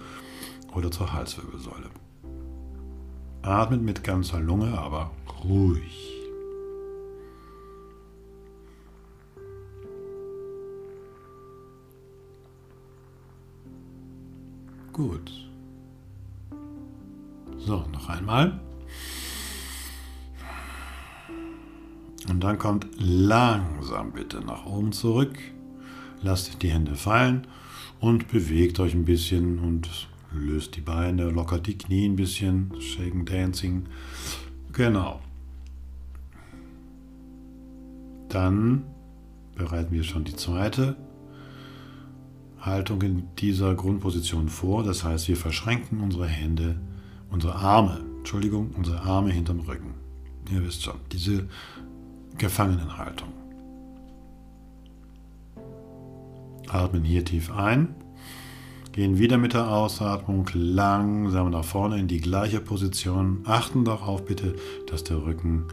[0.74, 1.90] oder zur Halswirbelsäule.
[3.42, 5.12] Atmet mit ganzer Lunge, aber
[5.44, 6.15] ruhig.
[14.96, 15.30] Gut.
[17.58, 18.62] So, noch einmal.
[22.30, 25.38] Und dann kommt langsam bitte nach oben zurück.
[26.22, 27.46] Lasst die Hände fallen
[28.00, 32.72] und bewegt euch ein bisschen und löst die Beine, lockert die Knie ein bisschen.
[32.80, 33.88] Shaken Dancing.
[34.72, 35.20] Genau.
[38.30, 38.86] Dann
[39.56, 40.96] bereiten wir schon die zweite
[42.66, 44.84] Haltung in dieser Grundposition vor.
[44.84, 46.80] Das heißt, wir verschränken unsere Hände,
[47.30, 49.94] unsere Arme, Entschuldigung, unsere Arme hinterm Rücken.
[50.52, 51.48] Ihr wisst schon, diese
[52.38, 53.30] Gefangenenhaltung.
[56.68, 57.96] Atmen hier tief ein,
[58.92, 63.42] gehen wieder mit der Ausatmung langsam nach vorne in die gleiche Position.
[63.46, 64.56] Achten darauf bitte,
[64.88, 65.66] dass der Rücken,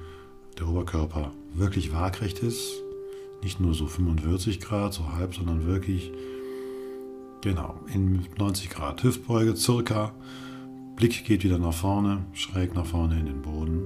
[0.58, 2.72] der Oberkörper wirklich waagrecht ist.
[3.42, 6.12] Nicht nur so 45 Grad, so halb, sondern wirklich
[7.42, 10.14] Genau, in 90 Grad Hüftbeuge circa.
[10.94, 13.82] Blick geht wieder nach vorne, schräg nach vorne in den Boden.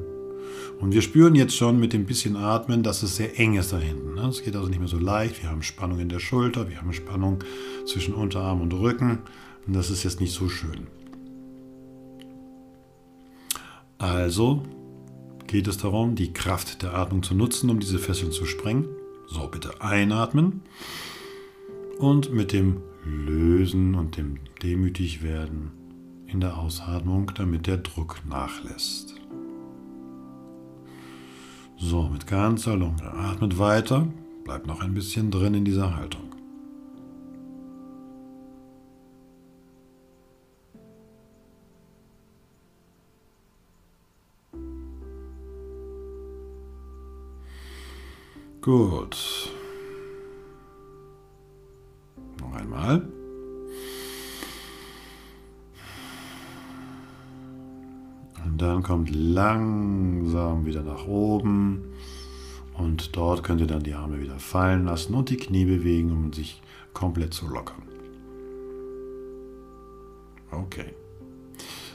[0.79, 3.79] Und wir spüren jetzt schon mit dem bisschen Atmen, dass es sehr eng ist da
[3.79, 4.15] hinten.
[4.15, 4.29] Ne?
[4.29, 5.43] Es geht also nicht mehr so leicht.
[5.43, 7.39] Wir haben Spannung in der Schulter, wir haben Spannung
[7.87, 9.21] zwischen Unterarm und Rücken.
[9.67, 10.87] Und das ist jetzt nicht so schön.
[13.97, 14.63] Also
[15.47, 18.85] geht es darum, die Kraft der Atmung zu nutzen, um diese Fesseln zu sprengen.
[19.29, 20.61] So, bitte einatmen.
[21.99, 25.71] Und mit dem Lösen und dem Demütigwerden
[26.27, 29.15] in der Ausatmung, damit der Druck nachlässt.
[31.79, 33.03] So, mit ganzer Lunge.
[33.05, 34.09] Atmet weiter,
[34.45, 36.27] bleibt noch ein bisschen drin in dieser Haltung.
[48.63, 49.56] Gut.
[52.57, 53.09] Einmal.
[58.45, 61.85] Und dann kommt langsam wieder nach oben.
[62.75, 66.33] Und dort könnt ihr dann die Arme wieder fallen lassen und die Knie bewegen, um
[66.33, 67.83] sich komplett zu lockern.
[70.51, 70.95] Okay.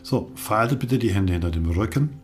[0.03, 2.19] So, faltet bitte die Hände hinter dem Rücken.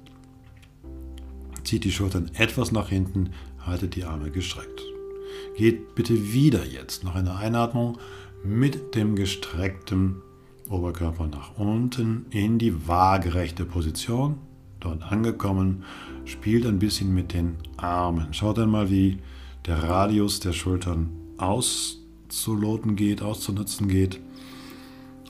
[1.64, 3.32] Zieht die Schultern etwas nach hinten,
[3.66, 4.82] haltet die Arme gestreckt.
[5.56, 7.98] Geht bitte wieder jetzt nach einer Einatmung
[8.44, 10.22] mit dem gestreckten
[10.70, 14.38] Oberkörper nach unten in die waagerechte Position.
[14.80, 15.84] Dort angekommen,
[16.26, 18.34] spielt ein bisschen mit den Armen.
[18.34, 19.18] Schaut einmal, wie
[19.66, 24.20] der Radius der Schultern auszuloten geht, auszunutzen geht.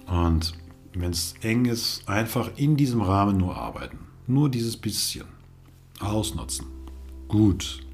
[0.07, 0.53] Und
[0.93, 3.99] wenn es eng ist, einfach in diesem Rahmen nur arbeiten.
[4.25, 5.25] Nur dieses bisschen.
[5.99, 6.67] Ausnutzen.
[7.27, 7.86] Gut.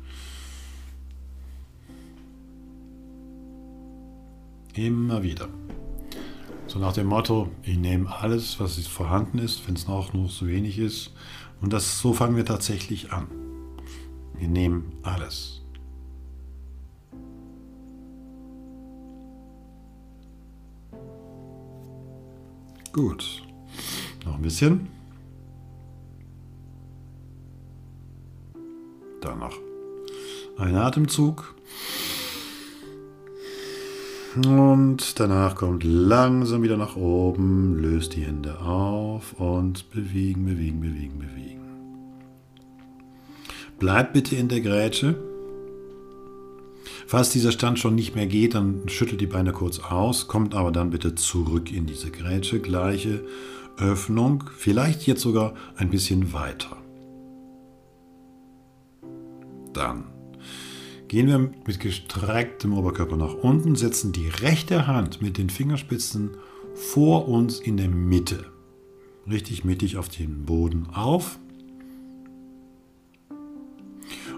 [4.74, 5.50] Immer wieder.
[6.66, 10.48] So nach dem Motto, ich nehme alles, was vorhanden ist, wenn es noch nur so
[10.48, 11.14] wenig ist.
[11.62, 13.28] Und das, so fangen wir tatsächlich an.
[14.38, 15.62] Wir nehmen alles.
[22.92, 23.44] Gut.
[24.26, 24.88] Noch ein bisschen.
[29.22, 29.54] Danach
[30.58, 31.53] ein Atemzug.
[34.36, 41.20] Und danach kommt langsam wieder nach oben, löst die Hände auf und bewegen, bewegen, bewegen,
[41.20, 41.62] bewegen.
[43.78, 45.16] Bleibt bitte in der Grätsche.
[47.06, 50.72] Falls dieser Stand schon nicht mehr geht, dann schüttelt die Beine kurz aus, kommt aber
[50.72, 52.60] dann bitte zurück in diese Grätsche.
[52.60, 53.24] Gleiche
[53.78, 56.78] Öffnung, vielleicht jetzt sogar ein bisschen weiter.
[59.74, 60.06] Dann
[61.14, 66.32] Gehen wir mit gestrecktem Oberkörper nach unten, setzen die rechte Hand mit den Fingerspitzen
[66.74, 68.48] vor uns in der Mitte.
[69.30, 71.38] Richtig mittig auf den Boden auf.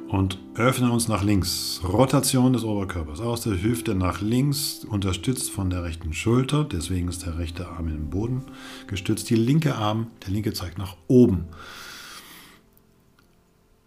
[0.10, 1.80] Und öffnen uns nach links.
[1.82, 6.66] Rotation des Oberkörpers aus der Hüfte nach links, unterstützt von der rechten Schulter.
[6.66, 8.42] Deswegen ist der rechte Arm im Boden
[8.88, 9.30] gestützt.
[9.30, 11.46] Die linke Arm, der linke zeigt nach oben.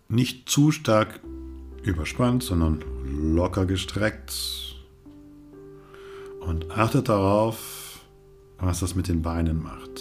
[0.09, 1.20] Nicht zu stark
[1.82, 2.84] überspannt, sondern
[3.34, 4.76] locker gestreckt.
[6.40, 8.00] Und achtet darauf,
[8.58, 10.00] was das mit den Beinen macht.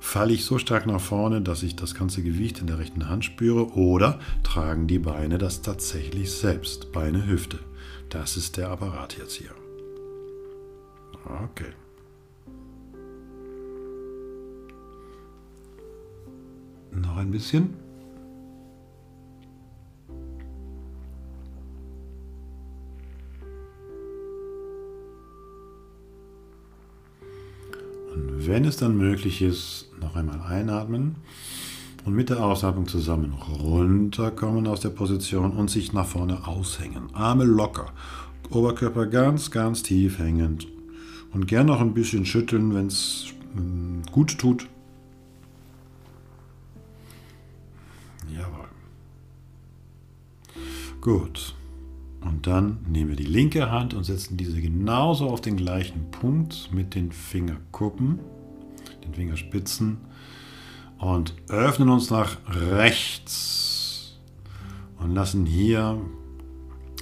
[0.00, 3.24] Falle ich so stark nach vorne, dass ich das ganze Gewicht in der rechten Hand
[3.24, 6.92] spüre oder tragen die Beine das tatsächlich selbst?
[6.92, 7.58] Beine, Hüfte.
[8.10, 9.50] Das ist der Apparat jetzt hier.
[11.42, 11.72] Okay.
[16.92, 17.83] Noch ein bisschen.
[28.14, 31.16] Wenn es dann möglich ist, noch einmal einatmen
[32.04, 37.14] und mit der Ausatmung zusammen runterkommen aus der Position und sich nach vorne aushängen.
[37.14, 37.92] Arme locker,
[38.50, 40.68] Oberkörper ganz, ganz tief hängend
[41.32, 44.68] und gern noch ein bisschen schütteln, wenn es hm, gut tut.
[48.32, 48.68] Jawohl.
[51.00, 51.54] Gut.
[52.24, 56.70] Und dann nehmen wir die linke Hand und setzen diese genauso auf den gleichen Punkt
[56.72, 58.18] mit den Fingerkuppen,
[59.04, 59.98] den Fingerspitzen
[60.98, 64.18] und öffnen uns nach rechts
[64.98, 66.00] und lassen hier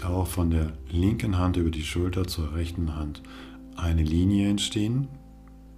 [0.04, 3.22] auch von der linken Hand über die Schulter zur rechten Hand
[3.76, 5.06] eine Linie entstehen.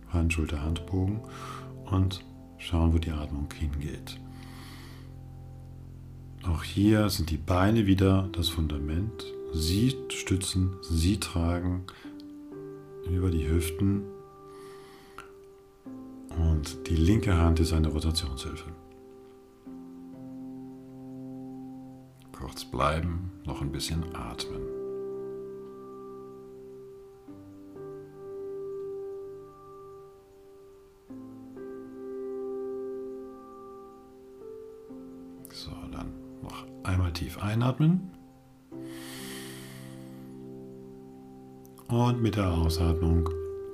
[0.09, 1.21] Hand, Schulter, Handbogen
[1.85, 2.25] und
[2.57, 4.19] schauen, wo die Atmung hingeht.
[6.47, 9.34] Auch hier sind die Beine wieder das Fundament.
[9.57, 11.85] Sie stützen, sie tragen
[13.09, 14.03] über die Hüften
[16.37, 18.73] und die linke Hand ist eine Rotationshilfe.
[22.33, 24.61] Kurz bleiben, noch ein bisschen atmen.
[35.53, 36.13] So, dann
[36.43, 38.14] noch einmal tief einatmen.
[41.95, 43.31] Und mit der Ausatmung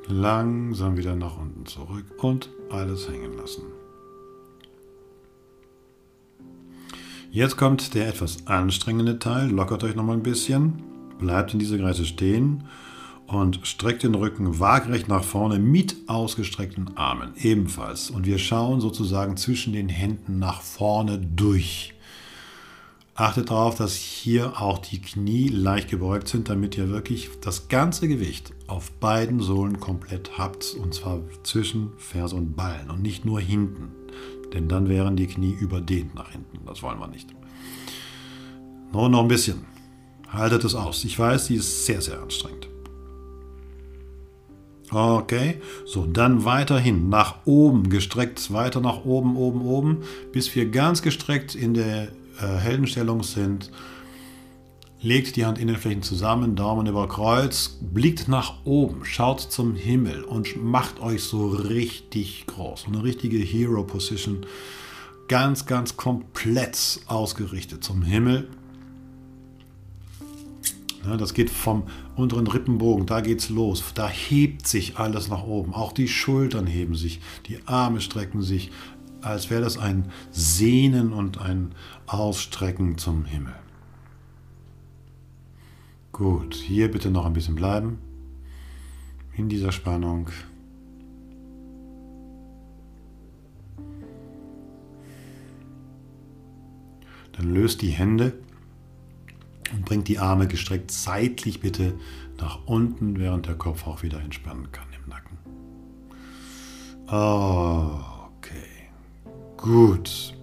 [0.06, 3.62] langsam wieder nach unten zurück und alles hängen lassen.
[7.30, 9.48] Jetzt kommt der etwas anstrengende Teil.
[9.48, 10.82] Lockert euch nochmal ein bisschen.
[11.18, 12.64] Bleibt in dieser Kreise stehen
[13.26, 18.10] und streckt den Rücken waagrecht nach vorne mit ausgestreckten Armen ebenfalls.
[18.10, 21.94] Und wir schauen sozusagen zwischen den Händen nach vorne durch.
[23.20, 28.08] Achtet darauf, dass hier auch die Knie leicht gebeugt sind, damit ihr wirklich das ganze
[28.08, 30.74] Gewicht auf beiden Sohlen komplett habt.
[30.82, 33.90] Und zwar zwischen Ferse und Ballen und nicht nur hinten.
[34.54, 36.60] Denn dann wären die Knie überdehnt nach hinten.
[36.64, 37.28] Das wollen wir nicht.
[38.90, 39.66] Nur noch ein bisschen.
[40.30, 41.04] Haltet es aus.
[41.04, 42.70] Ich weiß, die ist sehr, sehr anstrengend.
[44.90, 49.98] Okay, so dann weiterhin nach oben gestreckt, weiter nach oben, oben, oben,
[50.32, 52.08] bis wir ganz gestreckt in der
[52.40, 53.70] äh, Heldenstellung sind.
[55.02, 61.00] Legt die Handinnenflächen zusammen, Daumen über Kreuz, blickt nach oben, schaut zum Himmel und macht
[61.00, 62.84] euch so richtig groß.
[62.86, 64.44] Eine richtige Hero Position.
[65.26, 68.50] Ganz, ganz komplett ausgerichtet zum Himmel.
[71.06, 71.84] Ja, das geht vom
[72.14, 73.82] unteren Rippenbogen, da geht's los.
[73.94, 75.72] Da hebt sich alles nach oben.
[75.72, 78.70] Auch die Schultern heben sich, die Arme strecken sich,
[79.22, 81.74] als wäre das ein Sehnen und ein
[82.06, 83.54] Ausstrecken zum Himmel.
[86.12, 87.98] Gut, hier bitte noch ein bisschen bleiben.
[89.36, 90.28] in dieser Spannung.
[97.32, 98.34] Dann löst die Hände
[99.72, 101.94] und bringt die Arme gestreckt seitlich bitte
[102.38, 105.38] nach unten, während der Kopf auch wieder entspannen kann im Nacken.
[107.06, 108.09] Okay,
[109.60, 110.34] gut.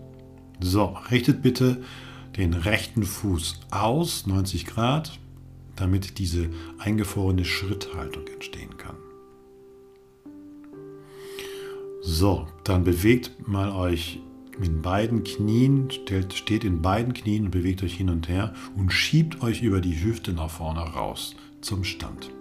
[0.60, 1.84] So, richtet bitte
[2.38, 5.20] den rechten Fuß aus, 90 Grad,
[5.76, 6.50] damit diese
[6.80, 8.96] eingefrorene Schritthaltung entstehen kann.
[12.02, 14.20] So, dann bewegt mal euch
[14.62, 19.42] in beiden Knien, steht in beiden Knien und bewegt euch hin und her und schiebt
[19.44, 22.32] euch über die Hüfte nach vorne raus zum Stand.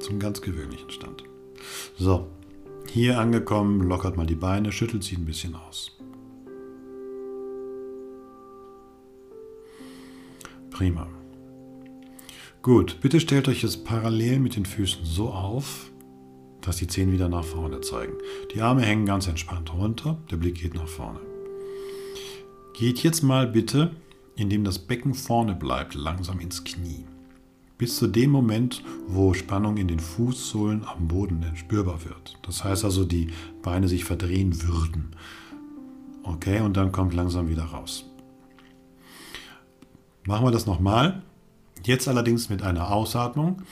[0.00, 1.24] Zum ganz gewöhnlichen Stand.
[1.98, 2.28] So,
[2.90, 5.96] hier angekommen, lockert mal die Beine, schüttelt sie ein bisschen aus.
[10.70, 11.08] Prima.
[12.60, 15.90] Gut, bitte stellt euch jetzt parallel mit den Füßen so auf,
[16.60, 18.14] dass die Zehen wieder nach vorne zeigen.
[18.52, 21.20] Die Arme hängen ganz entspannt runter, der Blick geht nach vorne.
[22.74, 23.92] Geht jetzt mal bitte,
[24.34, 27.05] indem das Becken vorne bleibt, langsam ins Knie.
[27.78, 32.38] Bis zu dem Moment, wo Spannung in den Fußsohlen am Boden spürbar wird.
[32.42, 33.28] Das heißt also, die
[33.62, 35.10] Beine sich verdrehen würden.
[36.22, 38.06] Okay, und dann kommt langsam wieder raus.
[40.26, 41.22] Machen wir das nochmal.
[41.84, 43.62] Jetzt allerdings mit einer Ausatmung.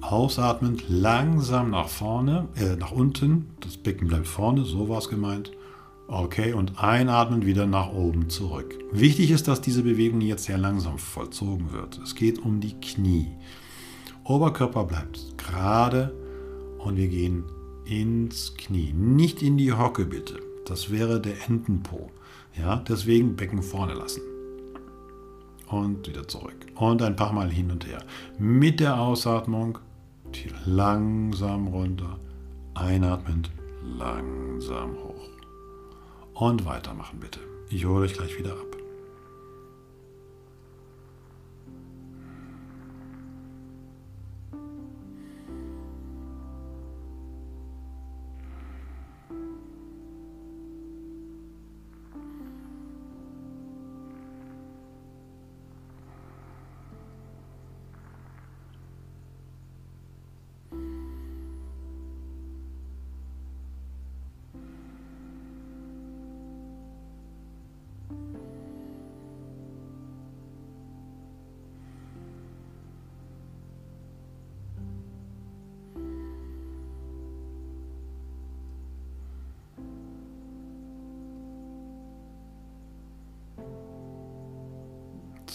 [0.00, 3.50] Ausatmend langsam nach vorne, äh, nach unten.
[3.60, 5.52] Das Becken bleibt vorne, so war es gemeint.
[6.06, 8.78] Okay, und einatmen wieder nach oben zurück.
[8.92, 11.98] Wichtig ist, dass diese Bewegung jetzt sehr langsam vollzogen wird.
[11.98, 13.28] Es geht um die Knie.
[14.24, 16.14] Oberkörper bleibt gerade
[16.78, 17.44] und wir gehen
[17.86, 18.92] ins Knie.
[18.92, 20.40] Nicht in die Hocke bitte.
[20.66, 22.10] Das wäre der Entenpo.
[22.56, 24.22] Ja, deswegen Becken vorne lassen.
[25.68, 26.54] Und wieder zurück.
[26.76, 28.02] Und ein paar Mal hin und her.
[28.38, 29.78] Mit der Ausatmung
[30.66, 32.18] langsam runter.
[32.74, 33.50] Einatmend
[33.98, 35.13] langsam hoch.
[36.34, 37.38] Und weitermachen bitte.
[37.70, 38.73] Ich hole euch gleich wieder ab.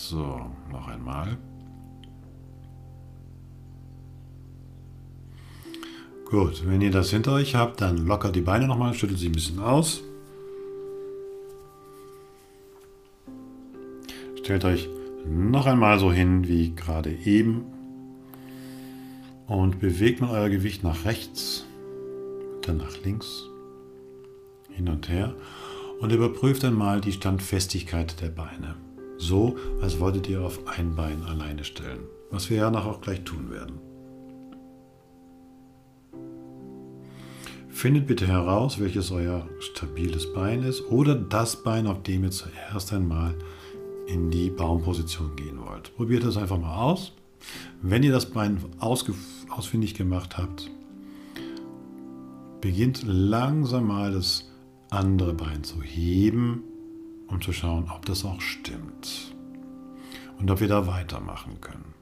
[0.10, 0.42] So,
[0.72, 1.38] noch einmal.
[6.26, 9.34] Gut, wenn ihr das hinter euch habt, dann lockert die Beine nochmal, schüttelt sie ein
[9.34, 10.02] bisschen aus.
[14.40, 14.90] Stellt euch
[15.28, 17.66] noch einmal so hin wie gerade eben
[19.46, 21.68] und bewegt mal euer Gewicht nach rechts,
[22.64, 23.44] dann nach links,
[24.72, 25.36] hin und her
[26.00, 28.89] und überprüft einmal die Standfestigkeit der Beine.
[29.20, 32.00] So, als wolltet ihr auf ein Bein alleine stellen,
[32.32, 33.78] was wir ja noch auch gleich tun werden.
[37.68, 42.94] Findet bitte heraus, welches euer stabiles Bein ist oder das Bein, auf dem ihr zuerst
[42.94, 43.36] einmal
[44.08, 45.94] in die Baumposition gehen wollt.
[45.98, 47.12] Probiert das einfach mal aus.
[47.82, 50.72] Wenn ihr das Bein ausfindig gemacht habt,
[52.62, 54.50] beginnt langsam mal das
[54.90, 56.64] andere Bein zu heben
[57.30, 59.34] um zu schauen, ob das auch stimmt
[60.40, 61.94] und ob wir da weitermachen können.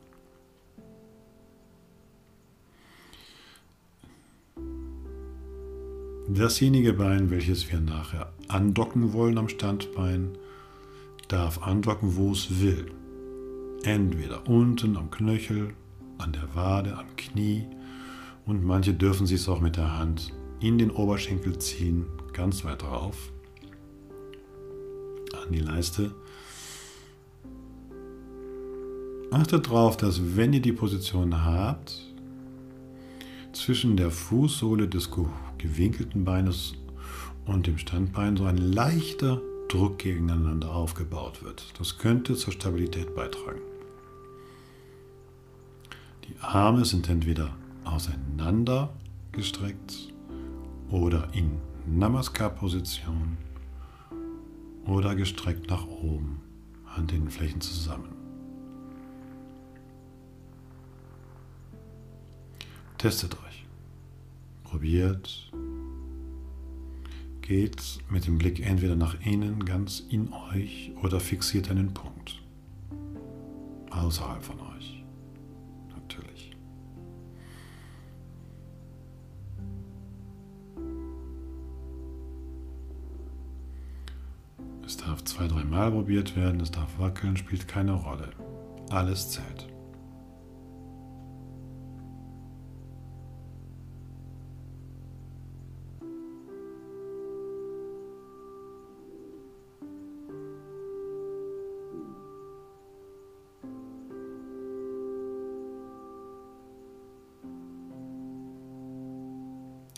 [6.30, 10.38] Dasjenige Bein, welches wir nachher andocken wollen am Standbein,
[11.30, 12.92] darf andocken, wo es will.
[13.84, 15.74] Entweder unten am Knöchel,
[16.18, 17.66] an der Wade, am Knie
[18.46, 22.84] und manche dürfen sich es auch mit der Hand in den Oberschenkel ziehen, ganz weit
[22.84, 23.32] rauf
[25.34, 26.12] an die Leiste.
[29.32, 32.08] Achtet darauf, dass wenn ihr die Position habt,
[33.54, 35.10] zwischen der Fußsohle des
[35.58, 36.74] gewinkelten Beines
[37.46, 41.66] und dem Standbein so ein leichter Druck gegeneinander aufgebaut wird.
[41.80, 43.62] Das könnte zur Stabilität beitragen.
[46.28, 48.94] Die Arme sind entweder auseinander
[49.32, 50.14] gestreckt
[50.90, 53.38] oder in Namaskar-Position
[54.88, 56.42] oder gestreckt nach oben,
[56.96, 58.14] an den Flächen zusammen.
[62.98, 63.66] Testet euch.
[64.64, 65.52] probiert.
[67.42, 72.42] Geht mit dem Blick entweder nach innen, ganz in euch, oder fixiert einen Punkt.
[73.92, 74.77] Außerhalb von euch.
[84.88, 88.30] Es darf zwei, dreimal probiert werden, es darf wackeln, spielt keine Rolle.
[88.90, 89.68] Alles zählt.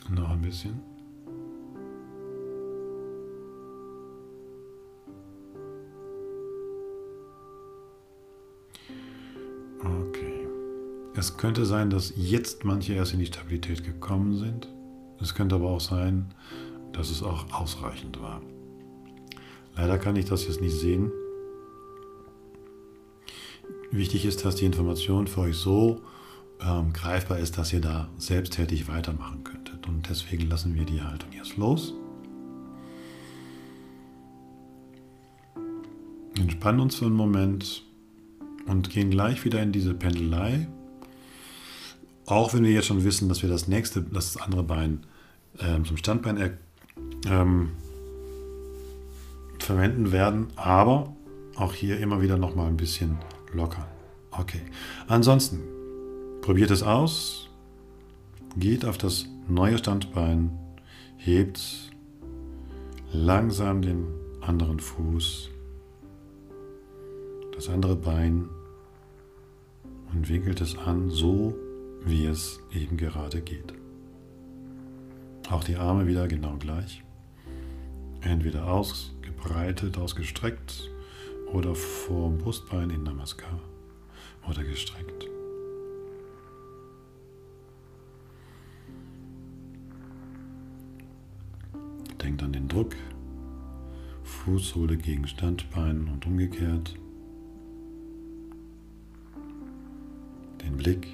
[0.10, 0.99] Noch ein bisschen.
[11.20, 14.70] Es könnte sein, dass jetzt manche erst in die Stabilität gekommen sind.
[15.20, 16.34] Es könnte aber auch sein,
[16.94, 18.42] dass es auch ausreichend war.
[19.76, 21.12] Leider kann ich das jetzt nicht sehen.
[23.92, 26.00] Wichtig ist, dass die Information für euch so
[26.62, 29.90] ähm, greifbar ist, dass ihr da selbsttätig weitermachen könntet.
[29.90, 31.96] Und deswegen lassen wir die Haltung jetzt los.
[36.38, 37.84] Entspannen uns für einen Moment
[38.68, 40.70] und gehen gleich wieder in diese Pendelei.
[42.30, 45.00] Auch wenn wir jetzt schon wissen, dass wir das nächste, das andere Bein
[45.60, 46.52] ähm, zum Standbein er,
[47.28, 47.72] ähm,
[49.58, 51.16] verwenden werden, aber
[51.56, 53.18] auch hier immer wieder noch mal ein bisschen
[53.52, 53.86] lockern.
[54.30, 54.62] Okay.
[55.08, 55.60] Ansonsten
[56.42, 57.50] probiert es aus,
[58.58, 60.52] geht auf das neue Standbein,
[61.18, 61.92] hebt
[63.12, 64.06] langsam den
[64.42, 65.50] anderen Fuß,
[67.56, 68.50] das andere Bein
[70.14, 71.56] und winkelt es an, so
[72.06, 73.74] wie es eben gerade geht.
[75.50, 77.04] Auch die Arme wieder genau gleich.
[78.22, 80.91] Entweder ausgebreitet, ausgestreckt
[81.52, 83.60] oder vorm Brustbein in Namaskar
[84.47, 85.28] oder gestreckt.
[92.22, 92.95] Denkt an den Druck,
[94.24, 96.95] Fußsohle gegen Standbein und umgekehrt.
[100.62, 101.08] Den Blick.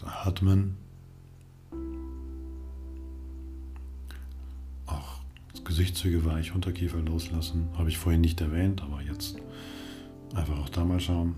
[0.00, 0.76] Das Atmen.
[4.86, 5.20] Auch
[5.64, 7.68] Gesichtszüge weich, Unterkiefer loslassen.
[7.76, 9.38] Habe ich vorhin nicht erwähnt, aber jetzt
[10.34, 11.34] einfach auch da mal schauen.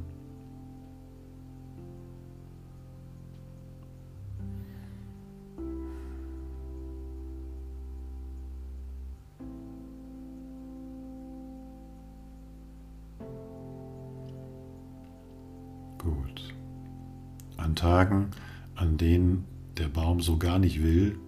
[20.30, 21.18] So gar nicht will,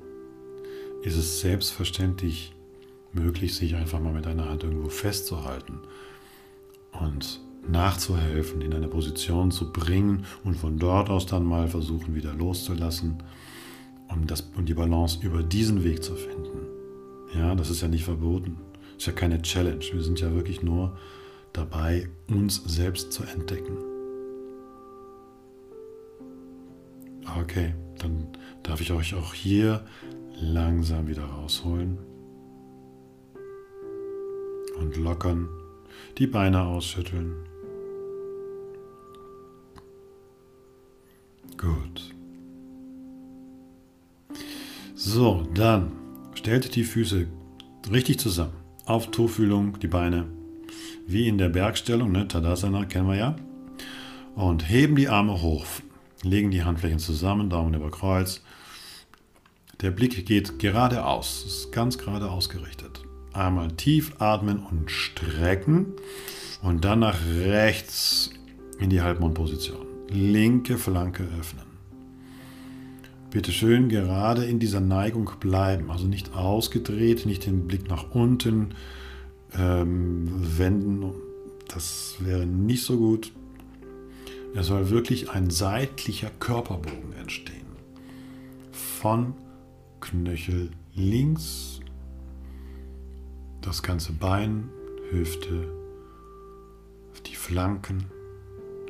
[1.03, 2.55] ist es selbstverständlich
[3.13, 5.81] möglich, sich einfach mal mit einer Hand irgendwo festzuhalten
[6.93, 12.33] und nachzuhelfen, in eine Position zu bringen und von dort aus dann mal versuchen, wieder
[12.33, 13.25] loszulassen,
[14.09, 16.61] um, das, um die Balance über diesen Weg zu finden.
[17.37, 18.59] Ja, das ist ja nicht verboten.
[18.95, 19.85] Das ist ja keine Challenge.
[19.93, 20.97] Wir sind ja wirklich nur
[21.53, 23.79] dabei, uns selbst zu entdecken.
[27.41, 28.29] Okay, dann
[28.63, 29.85] darf ich euch auch hier
[30.41, 31.99] langsam wieder rausholen
[34.79, 35.49] und lockern,
[36.19, 37.35] die Beine ausschütteln.
[41.57, 42.15] Gut.
[44.95, 45.93] So, dann
[46.35, 47.27] stellt die Füße
[47.91, 48.55] richtig zusammen.
[48.85, 50.27] Auf Tuchfühlung, die Beine,
[51.07, 52.27] wie in der Bergstellung, ne?
[52.27, 53.37] Tadasana kennen wir ja.
[54.35, 55.67] Und heben die Arme hoch,
[56.23, 58.43] legen die Handflächen zusammen, Daumen über Kreuz.
[59.81, 63.03] Der Blick geht geradeaus, ist ganz gerade ausgerichtet.
[63.33, 65.87] Einmal tief atmen und strecken
[66.63, 68.31] und dann nach rechts
[68.79, 69.87] in die Halbmondposition.
[70.09, 71.65] Linke Flanke öffnen.
[73.31, 78.75] Bitte schön gerade in dieser Neigung bleiben, also nicht ausgedreht, nicht den Blick nach unten
[79.59, 81.13] ähm, wenden.
[81.67, 83.33] Das wäre nicht so gut.
[84.55, 87.67] Es soll wirklich ein seitlicher Körperbogen entstehen.
[88.71, 89.35] Von
[90.01, 91.81] Knöchel links,
[93.63, 94.69] das ganze Bein,
[95.11, 95.73] Hüfte,
[97.27, 98.05] die Flanken,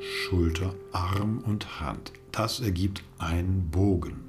[0.01, 2.13] Schulter, Arm und Hand.
[2.33, 4.21] Das ergibt einen Bogen.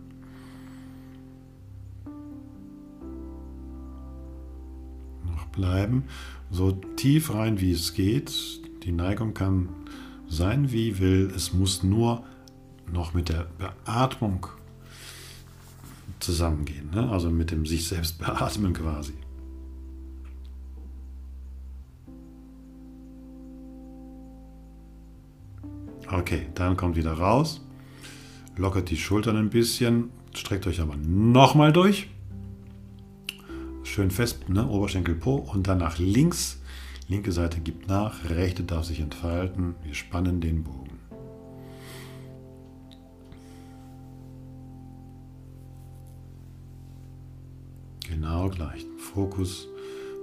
[5.25, 6.03] Noch bleiben,
[6.51, 8.61] so tief rein wie es geht.
[8.83, 9.69] Die Neigung kann
[10.27, 12.23] sein wie will, es muss nur
[12.91, 14.47] noch mit der Beatmung
[16.19, 16.89] zusammengehen.
[16.91, 17.09] Ne?
[17.09, 19.13] Also mit dem sich selbst beatmen quasi.
[26.11, 27.61] Okay, dann kommt wieder raus.
[28.55, 30.11] Lockert die Schultern ein bisschen.
[30.35, 32.07] Streckt euch aber nochmal durch.
[33.83, 34.67] Schön fest, ne?
[34.67, 35.35] Oberschenkel Po.
[35.35, 36.61] Und dann nach links.
[37.07, 38.29] Linke Seite gibt nach.
[38.29, 39.75] Rechte darf sich entfalten.
[39.83, 40.99] Wir spannen den Bogen.
[48.09, 48.85] Genau gleich.
[48.97, 49.67] Fokus,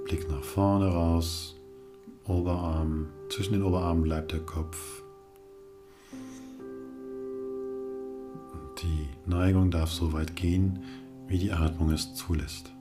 [0.07, 1.57] Blick nach vorne raus.
[2.25, 3.09] Oberarm.
[3.29, 5.03] Zwischen den Oberarmen bleibt der Kopf.
[8.83, 10.83] Die Neigung darf so weit gehen,
[11.27, 12.73] wie die Atmung es zulässt.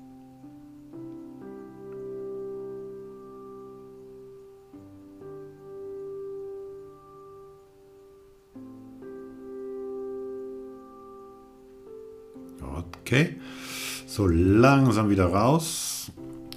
[13.02, 13.36] Okay,
[14.06, 16.12] so langsam wieder raus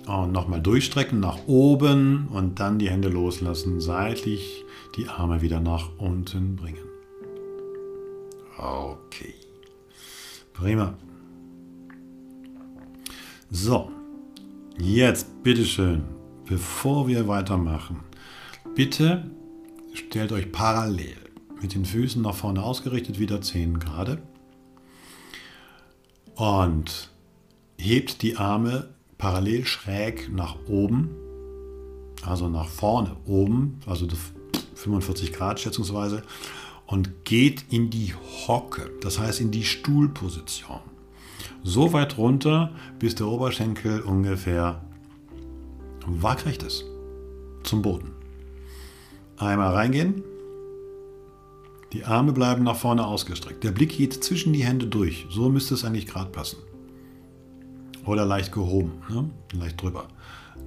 [0.06, 4.64] und nochmal durchstrecken nach oben und dann die Hände loslassen, seitlich
[4.96, 6.84] die Arme wieder nach unten bringen.
[8.58, 9.34] Okay.
[10.52, 10.94] Prima.
[13.50, 13.90] So,
[14.78, 16.04] jetzt bitteschön,
[16.46, 18.00] bevor wir weitermachen,
[18.74, 19.30] bitte
[19.92, 21.16] stellt euch parallel
[21.60, 24.18] mit den Füßen nach vorne ausgerichtet, wieder 10 Grad.
[26.36, 27.10] Und
[27.78, 31.10] hebt die Arme parallel schräg nach oben,
[32.24, 34.06] also nach vorne oben, also
[34.74, 36.22] 45 Grad schätzungsweise
[36.86, 38.14] und geht in die
[38.46, 40.80] Hocke, das heißt in die Stuhlposition.
[41.62, 44.82] So weit runter, bis der Oberschenkel ungefähr
[46.06, 46.84] waagrecht ist
[47.62, 48.10] zum Boden.
[49.36, 50.22] Einmal reingehen,
[51.92, 53.64] die Arme bleiben nach vorne ausgestreckt.
[53.64, 55.26] Der Blick geht zwischen die Hände durch.
[55.30, 56.58] So müsste es eigentlich gerade passen.
[58.06, 59.30] Oder leicht gehoben, ne?
[59.52, 60.08] leicht drüber.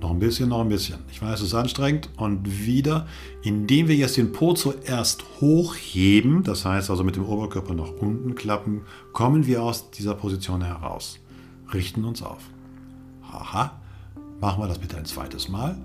[0.01, 0.99] Noch ein bisschen, noch ein bisschen.
[1.11, 2.09] Ich weiß, es ist anstrengend.
[2.17, 3.07] Und wieder,
[3.41, 8.35] indem wir jetzt den Po zuerst hochheben, das heißt also mit dem Oberkörper nach unten
[8.35, 8.81] klappen,
[9.13, 11.19] kommen wir aus dieser Position heraus.
[11.73, 12.43] Richten uns auf.
[13.23, 13.79] Haha.
[14.41, 15.77] Machen wir das bitte ein zweites Mal.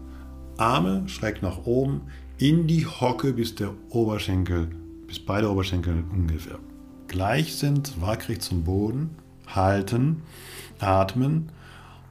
[0.59, 2.03] Arme schräg nach oben
[2.36, 4.68] in die Hocke, bis der Oberschenkel,
[5.11, 6.61] bis beide Oberschenkel ungefähr
[7.09, 9.11] gleich sind, waagrecht zum Boden.
[9.49, 10.23] Halten,
[10.79, 11.49] atmen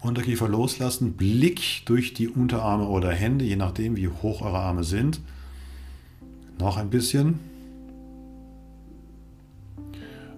[0.02, 5.22] Unterkiefer loslassen, Blick durch die Unterarme oder Hände, je nachdem, wie hoch eure Arme sind.
[6.60, 7.39] Noch ein bisschen.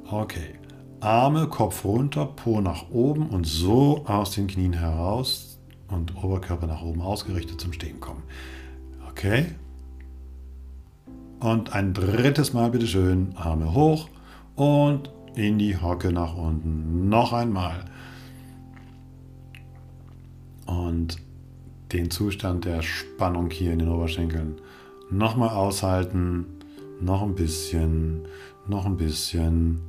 [0.06, 0.54] Okay.
[1.00, 6.84] Arme, Kopf runter, Po nach oben und so aus den Knien heraus und Oberkörper nach
[6.84, 8.22] oben ausgerichtet zum Stehen kommen.
[9.10, 9.48] Okay.
[11.42, 14.10] Und ein drittes Mal bitte schön Arme hoch
[14.56, 17.10] und in die Hocke nach unten.
[17.10, 17.86] Noch einmal
[20.68, 21.18] und
[21.92, 24.62] den Zustand der Spannung hier in den Oberschenkeln
[25.10, 26.46] nochmal aushalten.
[27.02, 28.28] Noch ein bisschen,
[28.68, 29.82] noch ein bisschen.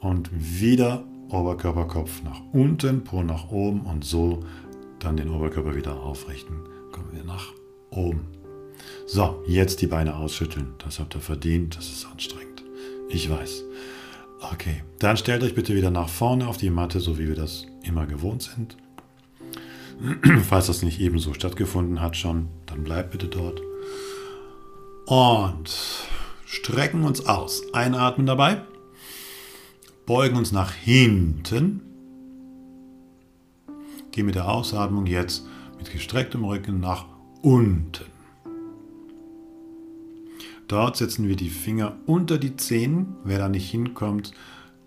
[0.00, 4.40] Und wieder Oberkörperkopf nach unten, Po nach oben und so
[5.00, 6.60] dann den Oberkörper wieder aufrichten.
[6.90, 7.52] Kommen wir nach
[7.96, 8.26] oben.
[9.06, 10.74] So, jetzt die Beine ausschütteln.
[10.78, 11.76] Das habt ihr verdient.
[11.76, 12.62] Das ist anstrengend.
[13.08, 13.64] Ich weiß.
[14.52, 17.66] Okay, dann stellt euch bitte wieder nach vorne auf die Matte, so wie wir das
[17.82, 18.76] immer gewohnt sind.
[20.48, 23.62] Falls das nicht ebenso stattgefunden hat schon, dann bleibt bitte dort.
[25.06, 25.70] Und
[26.46, 27.62] strecken uns aus.
[27.72, 28.62] Einatmen dabei.
[30.06, 31.80] Beugen uns nach hinten.
[34.12, 35.46] Gehen mit der Ausatmung jetzt
[35.78, 37.06] mit gestrecktem Rücken nach
[37.44, 38.06] unten.
[40.66, 43.16] Dort setzen wir die Finger unter die Zehen.
[43.22, 44.32] Wer da nicht hinkommt,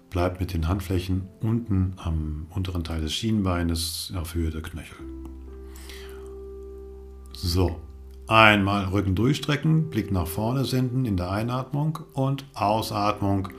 [0.10, 4.97] bleibt mit den Handflächen unten am unteren Teil des Schienbeines auf Höhe der Knöchel.
[7.34, 7.80] So,
[8.26, 13.49] einmal Rücken durchstrecken, Blick nach vorne senden in der Einatmung und Ausatmung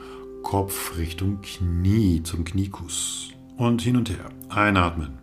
[0.43, 3.31] Kopf Richtung Knie zum Kniekuss.
[3.57, 4.29] Und hin und her.
[4.49, 5.19] Einatmen,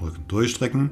[0.00, 0.90] Rücken durchstrecken,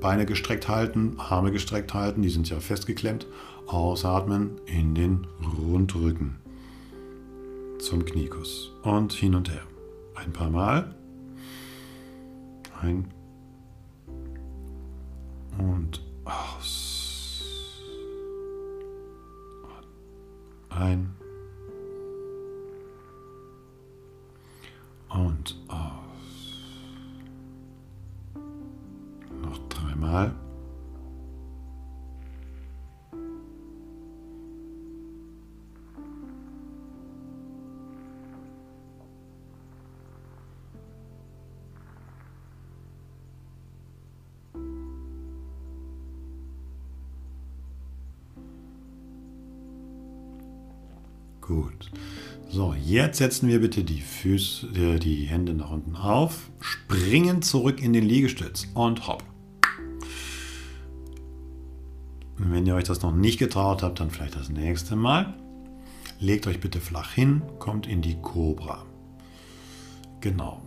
[0.00, 3.26] Beine gestreckt halten, Arme gestreckt halten, die sind ja festgeklemmt
[3.66, 5.26] Ausatmen in den
[5.58, 6.36] Rundrücken
[7.78, 9.62] zum Kniekuss und hin und her.
[10.14, 10.94] Ein paar Mal.
[12.80, 13.12] Ein
[15.58, 17.82] und aus.
[20.68, 21.14] Ein
[25.08, 25.95] und aus.
[29.96, 30.34] einmal.
[51.40, 51.90] Gut.
[52.50, 57.80] So, jetzt setzen wir bitte die Füße, äh, die Hände nach unten auf, springen zurück
[57.80, 59.22] in den Liegestütz und hopp.
[62.38, 65.34] Wenn ihr euch das noch nicht getraut habt, dann vielleicht das nächste Mal.
[66.18, 68.84] Legt euch bitte flach hin, kommt in die Cobra.
[70.20, 70.62] Genau.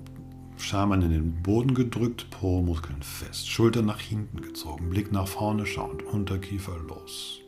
[0.57, 6.03] Schambein in den Boden gedrückt, Po-Muskeln fest, Schulter nach hinten gezogen, Blick nach vorne schauend,
[6.03, 7.39] Unterkiefer los.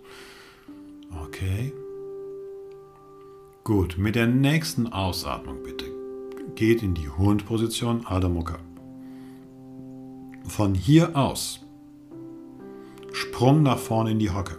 [1.24, 1.74] Okay.
[3.64, 5.86] Gut, mit der nächsten Ausatmung bitte.
[6.56, 8.60] Geht in die Hundposition Adho Mukha.
[10.46, 11.60] Von hier aus
[13.12, 14.58] Sprung nach vorne in die Hocke.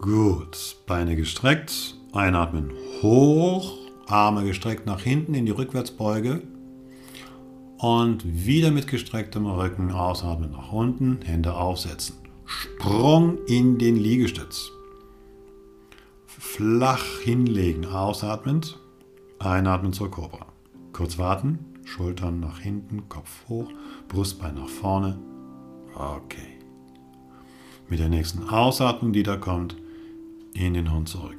[0.00, 6.42] Gut, Beine gestreckt, einatmen hoch, Arme gestreckt nach hinten in die Rückwärtsbeuge
[7.78, 12.16] und wieder mit gestrecktem Rücken ausatmen nach unten, Hände aufsetzen.
[12.44, 14.72] Sprung in den Liegestütz.
[16.26, 18.78] Flach hinlegen, ausatmend,
[19.38, 20.46] einatmen zur Cobra.
[20.92, 23.70] Kurz warten, Schultern nach hinten, Kopf hoch,
[24.08, 25.18] Brustbein nach vorne.
[25.94, 26.58] Okay.
[27.88, 29.76] Mit der nächsten Ausatmung, die da kommt,
[30.54, 31.36] in den Hund zurück.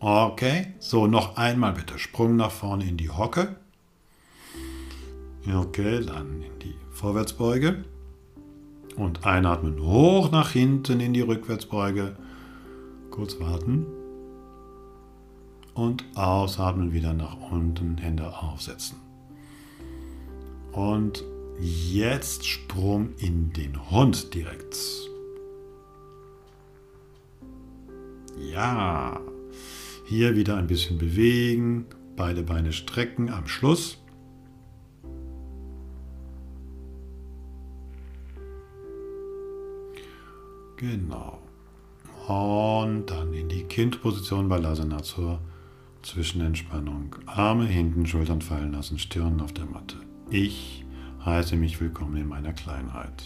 [0.00, 1.98] Okay, so noch einmal bitte.
[1.98, 3.56] Sprung nach vorne in die Hocke.
[5.50, 7.84] Okay, dann in die Vorwärtsbeuge.
[8.96, 12.16] Und einatmen hoch nach hinten in die Rückwärtsbeuge.
[13.10, 13.86] Kurz warten.
[15.74, 18.98] Und ausatmen wieder nach unten, Hände aufsetzen.
[20.72, 21.24] Und
[21.60, 24.76] jetzt Sprung in den Hund direkt.
[28.52, 29.20] Ja,
[30.06, 33.98] hier wieder ein bisschen bewegen, beide Beine strecken am Schluss.
[40.76, 41.38] Genau.
[42.28, 45.40] Und dann in die Kindposition bei Lasana zur
[46.04, 47.16] Zwischenentspannung.
[47.26, 49.96] Arme hinten, Schultern fallen lassen, Stirn auf der Matte.
[50.30, 50.84] Ich
[51.24, 53.24] heiße mich willkommen in meiner Kleinheit.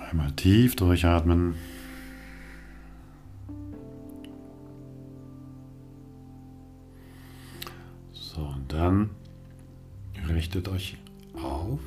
[0.00, 1.56] Einmal tief durchatmen.
[10.54, 10.96] Richtet euch
[11.42, 11.80] auf,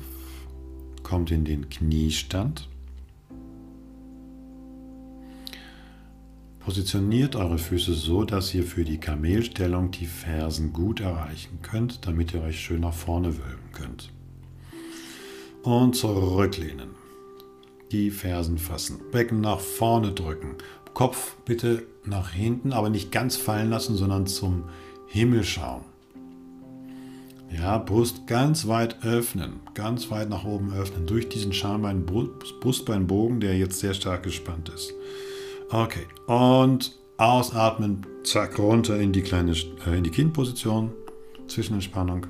[1.02, 2.68] kommt in den Kniestand.
[6.60, 12.34] Positioniert eure Füße so, dass ihr für die Kamelstellung die Fersen gut erreichen könnt, damit
[12.34, 14.10] ihr euch schön nach vorne wölben könnt.
[15.62, 16.90] Und zurücklehnen
[17.90, 18.98] die Fersen fassen.
[19.10, 20.56] Becken nach vorne drücken.
[20.92, 24.64] Kopf bitte nach hinten, aber nicht ganz fallen lassen, sondern zum
[25.06, 25.86] Himmel schauen.
[27.50, 33.56] Ja, Brust ganz weit öffnen, ganz weit nach oben öffnen, durch diesen Schambein, Brustbeinbogen, der
[33.56, 34.92] jetzt sehr stark gespannt ist.
[35.70, 39.52] Okay, und ausatmen, zack, runter in die kleine,
[39.86, 40.92] äh, in die Kindposition,
[41.46, 42.26] Zwischenentspannung.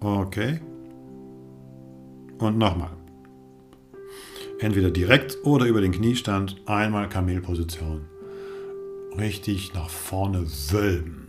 [0.00, 0.60] Okay.
[2.38, 2.90] Und nochmal.
[4.60, 6.56] Entweder direkt oder über den Kniestand.
[6.66, 8.06] Einmal Kamelposition.
[9.16, 11.27] Richtig nach vorne wölben.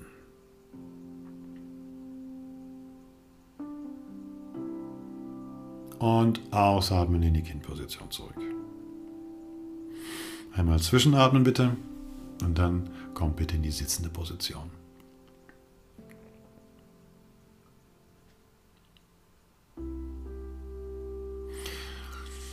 [6.00, 8.36] Und ausatmen in die Kindposition zurück.
[10.54, 11.76] Einmal zwischenatmen bitte.
[12.42, 14.72] Und dann kommt bitte in die sitzende Position.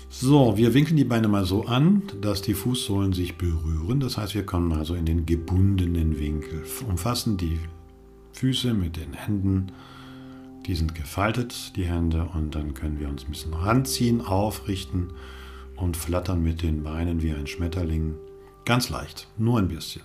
[0.08, 4.00] So, wir winkeln die Beine mal so an, dass die Fußsohlen sich berühren.
[4.00, 6.64] Das heißt, wir kommen also in den gebundenen Winkel.
[6.88, 7.60] Umfassen die
[8.32, 9.72] Füße mit den Händen.
[10.66, 12.28] Die sind gefaltet, die Hände.
[12.34, 15.12] Und dann können wir uns ein bisschen ranziehen, aufrichten
[15.76, 18.14] und flattern mit den Beinen wie ein Schmetterling.
[18.64, 20.02] Ganz leicht, nur ein bisschen.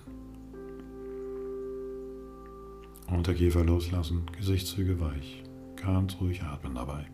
[3.07, 5.43] Unterkiefer loslassen, Gesichtszüge weich.
[5.75, 7.07] Ganz ruhig atmen dabei.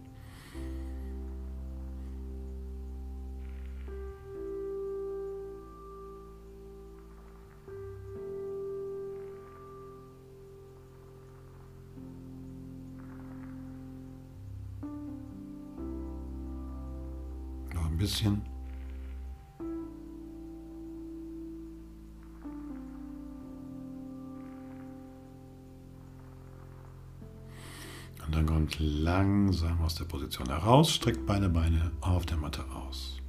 [18.17, 18.41] Bisschen.
[28.25, 33.19] Und dann kommt langsam aus der Position heraus, streckt beide Beine auf der Matte aus.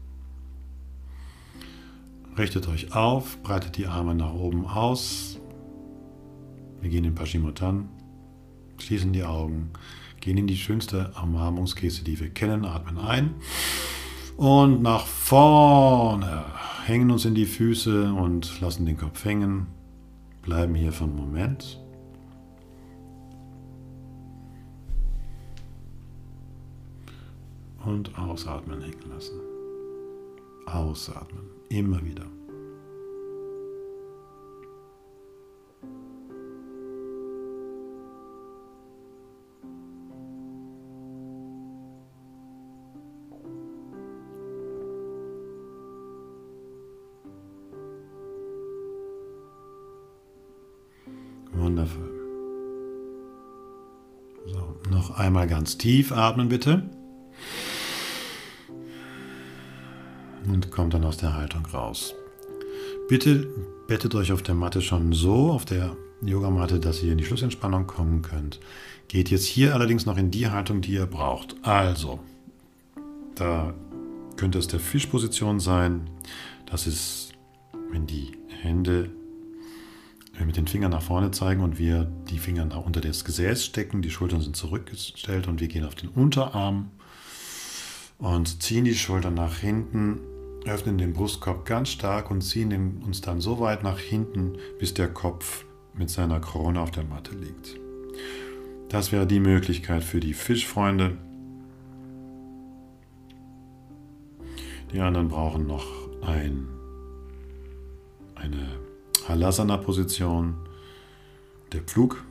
[2.37, 5.39] Richtet euch auf, breitet die Arme nach oben aus.
[6.81, 7.89] Wir gehen in Paschimotan,
[8.79, 9.71] schließen die Augen,
[10.21, 13.35] gehen in die schönste Umarmungsgeste, die wir kennen, atmen ein
[14.39, 16.45] und nach vorne,
[16.87, 19.67] hängen uns in die Füße und lassen den Kopf hängen,
[20.43, 21.81] bleiben hier für einen Moment.
[27.85, 29.41] Und ausatmen hängen lassen.
[30.67, 31.45] Ausatmen.
[31.69, 32.27] Immer wieder.
[55.39, 56.83] Einmal ganz tief atmen bitte.
[60.49, 62.15] und kommt dann aus der Haltung raus.
[63.09, 63.47] Bitte
[63.87, 67.87] bettet euch auf der Matte schon so, auf der Yogamatte, dass ihr in die Schlussentspannung
[67.87, 68.59] kommen könnt.
[69.09, 71.55] Geht jetzt hier allerdings noch in die Haltung, die ihr braucht.
[71.63, 72.19] Also,
[73.35, 73.75] da
[74.37, 76.09] könnte es der Fischposition sein.
[76.65, 77.33] Das ist,
[77.91, 79.11] wenn die Hände
[80.47, 84.11] mit den Fingern nach vorne zeigen und wir die Finger unter das Gesäß stecken, die
[84.11, 86.91] Schultern sind zurückgestellt und wir gehen auf den Unterarm
[88.19, 90.21] und ziehen die Schultern nach hinten
[90.69, 95.09] öffnen den Brustkorb ganz stark und ziehen uns dann so weit nach hinten, bis der
[95.09, 95.65] Kopf
[95.95, 97.79] mit seiner Krone auf der Matte liegt.
[98.89, 101.17] Das wäre die Möglichkeit für die Fischfreunde.
[104.93, 105.87] Die anderen brauchen noch
[106.23, 106.69] ein,
[108.35, 108.79] eine
[109.29, 110.55] Halasana-Position,
[111.73, 112.25] der Pflug.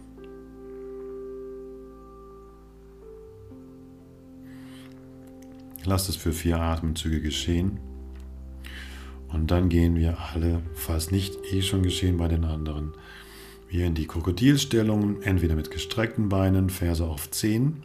[5.85, 7.79] Lasst es für vier Atemzüge geschehen.
[9.29, 12.93] Und dann gehen wir alle, falls nicht eh schon geschehen bei den anderen,
[13.69, 17.83] wir in die Krokodilstellung, entweder mit gestreckten Beinen, Ferse auf Zehen,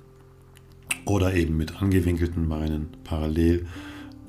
[1.05, 3.67] oder eben mit angewinkelten Beinen parallel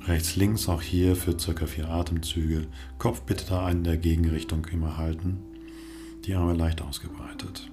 [0.06, 2.66] rechts, links, auch hier für circa vier Atemzüge.
[2.98, 5.38] Kopf bitte da in der Gegenrichtung immer halten,
[6.24, 7.70] die Arme leicht ausgebreitet.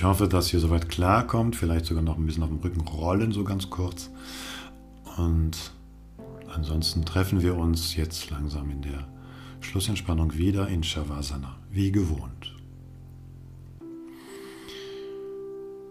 [0.00, 1.56] Ich hoffe, dass ihr soweit klarkommt.
[1.56, 4.08] Vielleicht sogar noch ein bisschen auf dem Rücken rollen, so ganz kurz.
[5.18, 5.72] Und
[6.54, 9.06] ansonsten treffen wir uns jetzt langsam in der
[9.60, 12.56] Schlussentspannung wieder in Shavasana, wie gewohnt.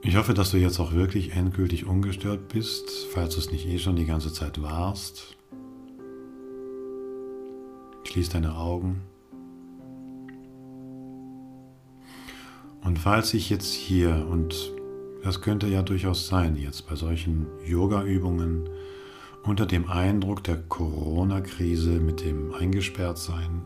[0.01, 3.77] Ich hoffe, dass du jetzt auch wirklich endgültig ungestört bist, falls du es nicht eh
[3.77, 5.37] schon die ganze Zeit warst.
[8.05, 9.03] Schließ deine Augen.
[12.83, 14.71] Und falls ich jetzt hier, und
[15.23, 18.69] das könnte ja durchaus sein, jetzt bei solchen Yoga-Übungen,
[19.43, 23.61] unter dem Eindruck der Corona-Krise mit dem Eingesperrtsein,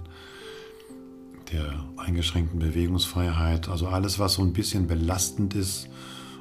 [1.51, 5.89] der eingeschränkten Bewegungsfreiheit, also alles, was so ein bisschen belastend ist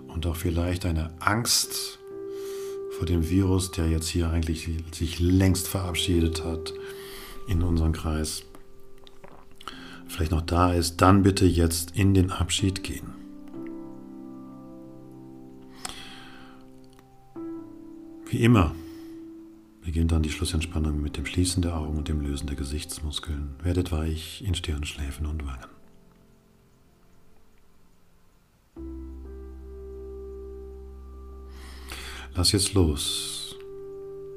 [0.09, 1.99] und auch vielleicht eine Angst
[2.97, 6.73] vor dem Virus, der jetzt hier eigentlich sich längst verabschiedet hat
[7.47, 8.45] in unserem Kreis
[10.13, 13.15] vielleicht noch da ist, dann bitte jetzt in den Abschied gehen.
[18.29, 18.75] Wie immer
[19.83, 23.57] beginnt dann die Schlussentspannung mit dem Schließen der Augen und dem Lösen der Gesichtsmuskeln.
[23.63, 25.67] Werdet weich in Stirn, Schläfen und Wangen.
[32.35, 33.57] Lass jetzt los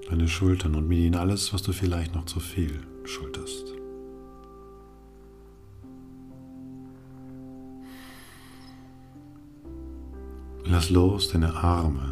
[0.09, 3.74] deine Schultern und mit ihnen alles, was du vielleicht noch zu viel schulterst.
[10.75, 12.11] Lass los deine Arme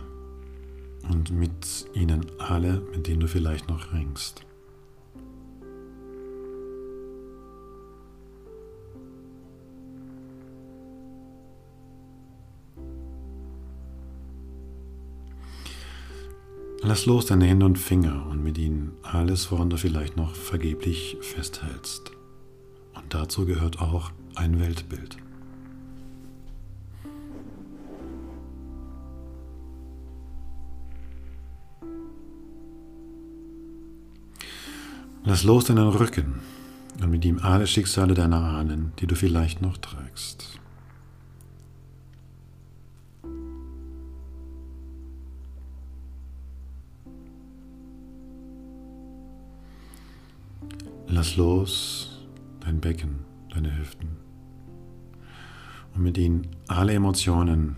[1.10, 4.46] und mit ihnen alle, mit denen du vielleicht noch ringst.
[16.82, 21.18] Lass los deine Hände und Finger und mit ihnen alles, woran du vielleicht noch vergeblich
[21.20, 22.12] festhältst.
[22.96, 25.18] Und dazu gehört auch ein Weltbild.
[35.26, 36.42] Lass los deinen Rücken
[37.02, 40.60] und mit ihm alle Schicksale deiner Ahnen, die du vielleicht noch trägst.
[51.08, 52.20] Lass los
[52.60, 53.20] dein Becken,
[53.50, 54.10] deine Hüften
[55.96, 57.78] und mit ihnen alle Emotionen,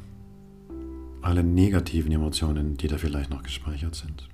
[1.21, 4.29] alle negativen Emotionen, die da vielleicht noch gespeichert sind.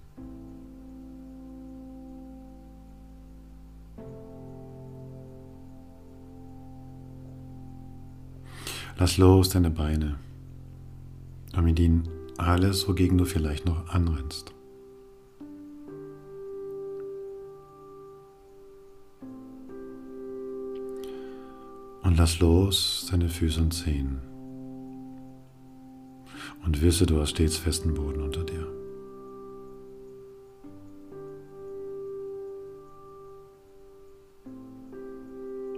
[9.02, 10.20] Lass los deine Beine
[11.58, 14.54] und mit ihnen alles, wogegen du vielleicht noch anrennst.
[22.04, 24.22] Und lass los deine Füße und Zehen.
[26.64, 28.68] Und wisse, du hast stets festen Boden unter dir.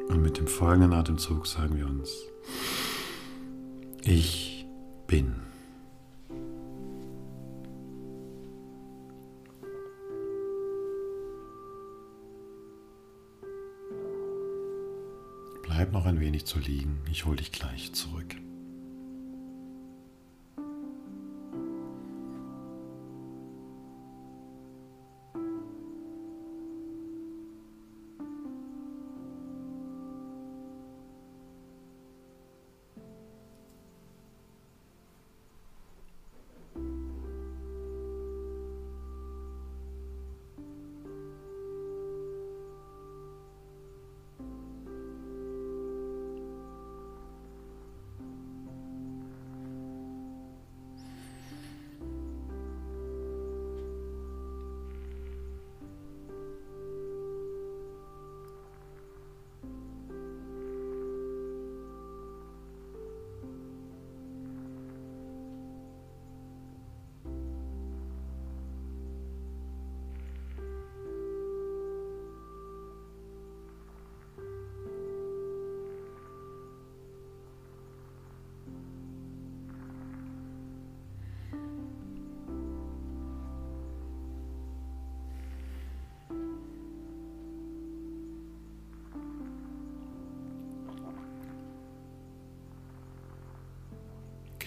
[0.09, 2.25] Und mit dem folgenden Atemzug sagen wir uns,
[4.05, 4.65] ich
[5.07, 5.35] bin.
[15.63, 16.99] Bleib noch ein wenig zu liegen.
[17.09, 18.35] Ich hole dich gleich zurück.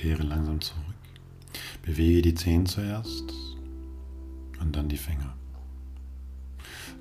[0.07, 0.84] Kehre langsam zurück.
[1.82, 3.24] Bewege die Zehen zuerst
[4.61, 5.34] und dann die Finger.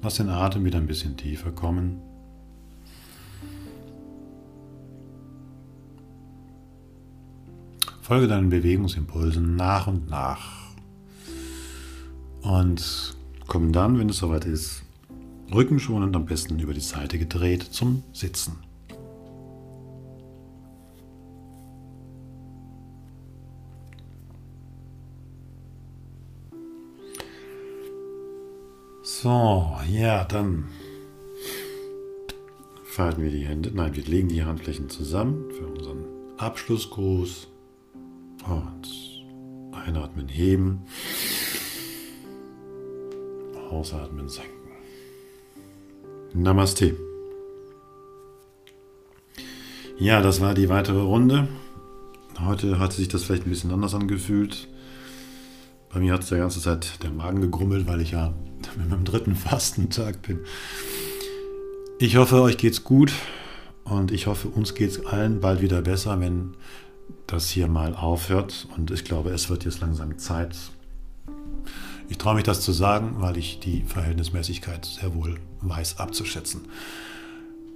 [0.01, 2.01] Lass den Atem wieder ein bisschen tiefer kommen.
[8.01, 10.72] Folge deinen Bewegungsimpulsen nach und nach.
[12.41, 14.82] Und komm dann, wenn es soweit ist,
[15.53, 18.66] rückenschonend am besten über die Seite gedreht zum Sitzen.
[29.26, 30.66] So, ja, dann
[32.84, 33.72] falten wir die Hände.
[33.74, 36.06] Nein, wir legen die Handflächen zusammen für unseren
[36.38, 37.48] Abschlussgruß.
[38.48, 39.24] Und
[39.72, 40.84] einatmen, heben.
[43.72, 44.70] Ausatmen, senken.
[46.36, 46.96] Namaste.
[49.98, 51.48] Ja, das war die weitere Runde.
[52.40, 54.68] Heute hat sich das vielleicht ein bisschen anders angefühlt.
[55.96, 58.34] Bei mir hat es die ganze Zeit der Magen gegrummelt, weil ich ja
[58.78, 60.41] mit meinem dritten Fastentag bin.
[62.00, 63.14] Ich hoffe, euch geht's gut
[63.86, 66.58] und ich hoffe, uns geht's allen bald wieder besser, wenn
[67.28, 68.68] das hier mal aufhört.
[68.76, 70.58] Und ich glaube, es wird jetzt langsam Zeit.
[72.10, 76.64] Ich traue mich das zu sagen, weil ich die Verhältnismäßigkeit sehr wohl weiß abzuschätzen.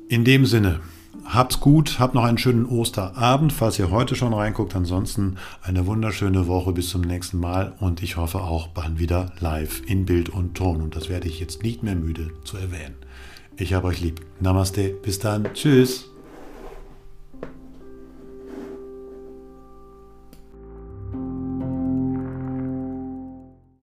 [0.09, 0.81] In dem Sinne,
[1.25, 4.75] Habt's gut, habt noch einen schönen Osterabend, falls ihr heute schon reinguckt.
[4.75, 9.81] Ansonsten eine wunderschöne Woche bis zum nächsten Mal und ich hoffe auch bald wieder live
[9.85, 10.81] in Bild und Ton.
[10.81, 12.95] Und das werde ich jetzt nicht mehr müde zu erwähnen.
[13.57, 14.21] Ich habe euch lieb.
[14.39, 15.53] Namaste, bis dann.
[15.53, 16.09] Tschüss.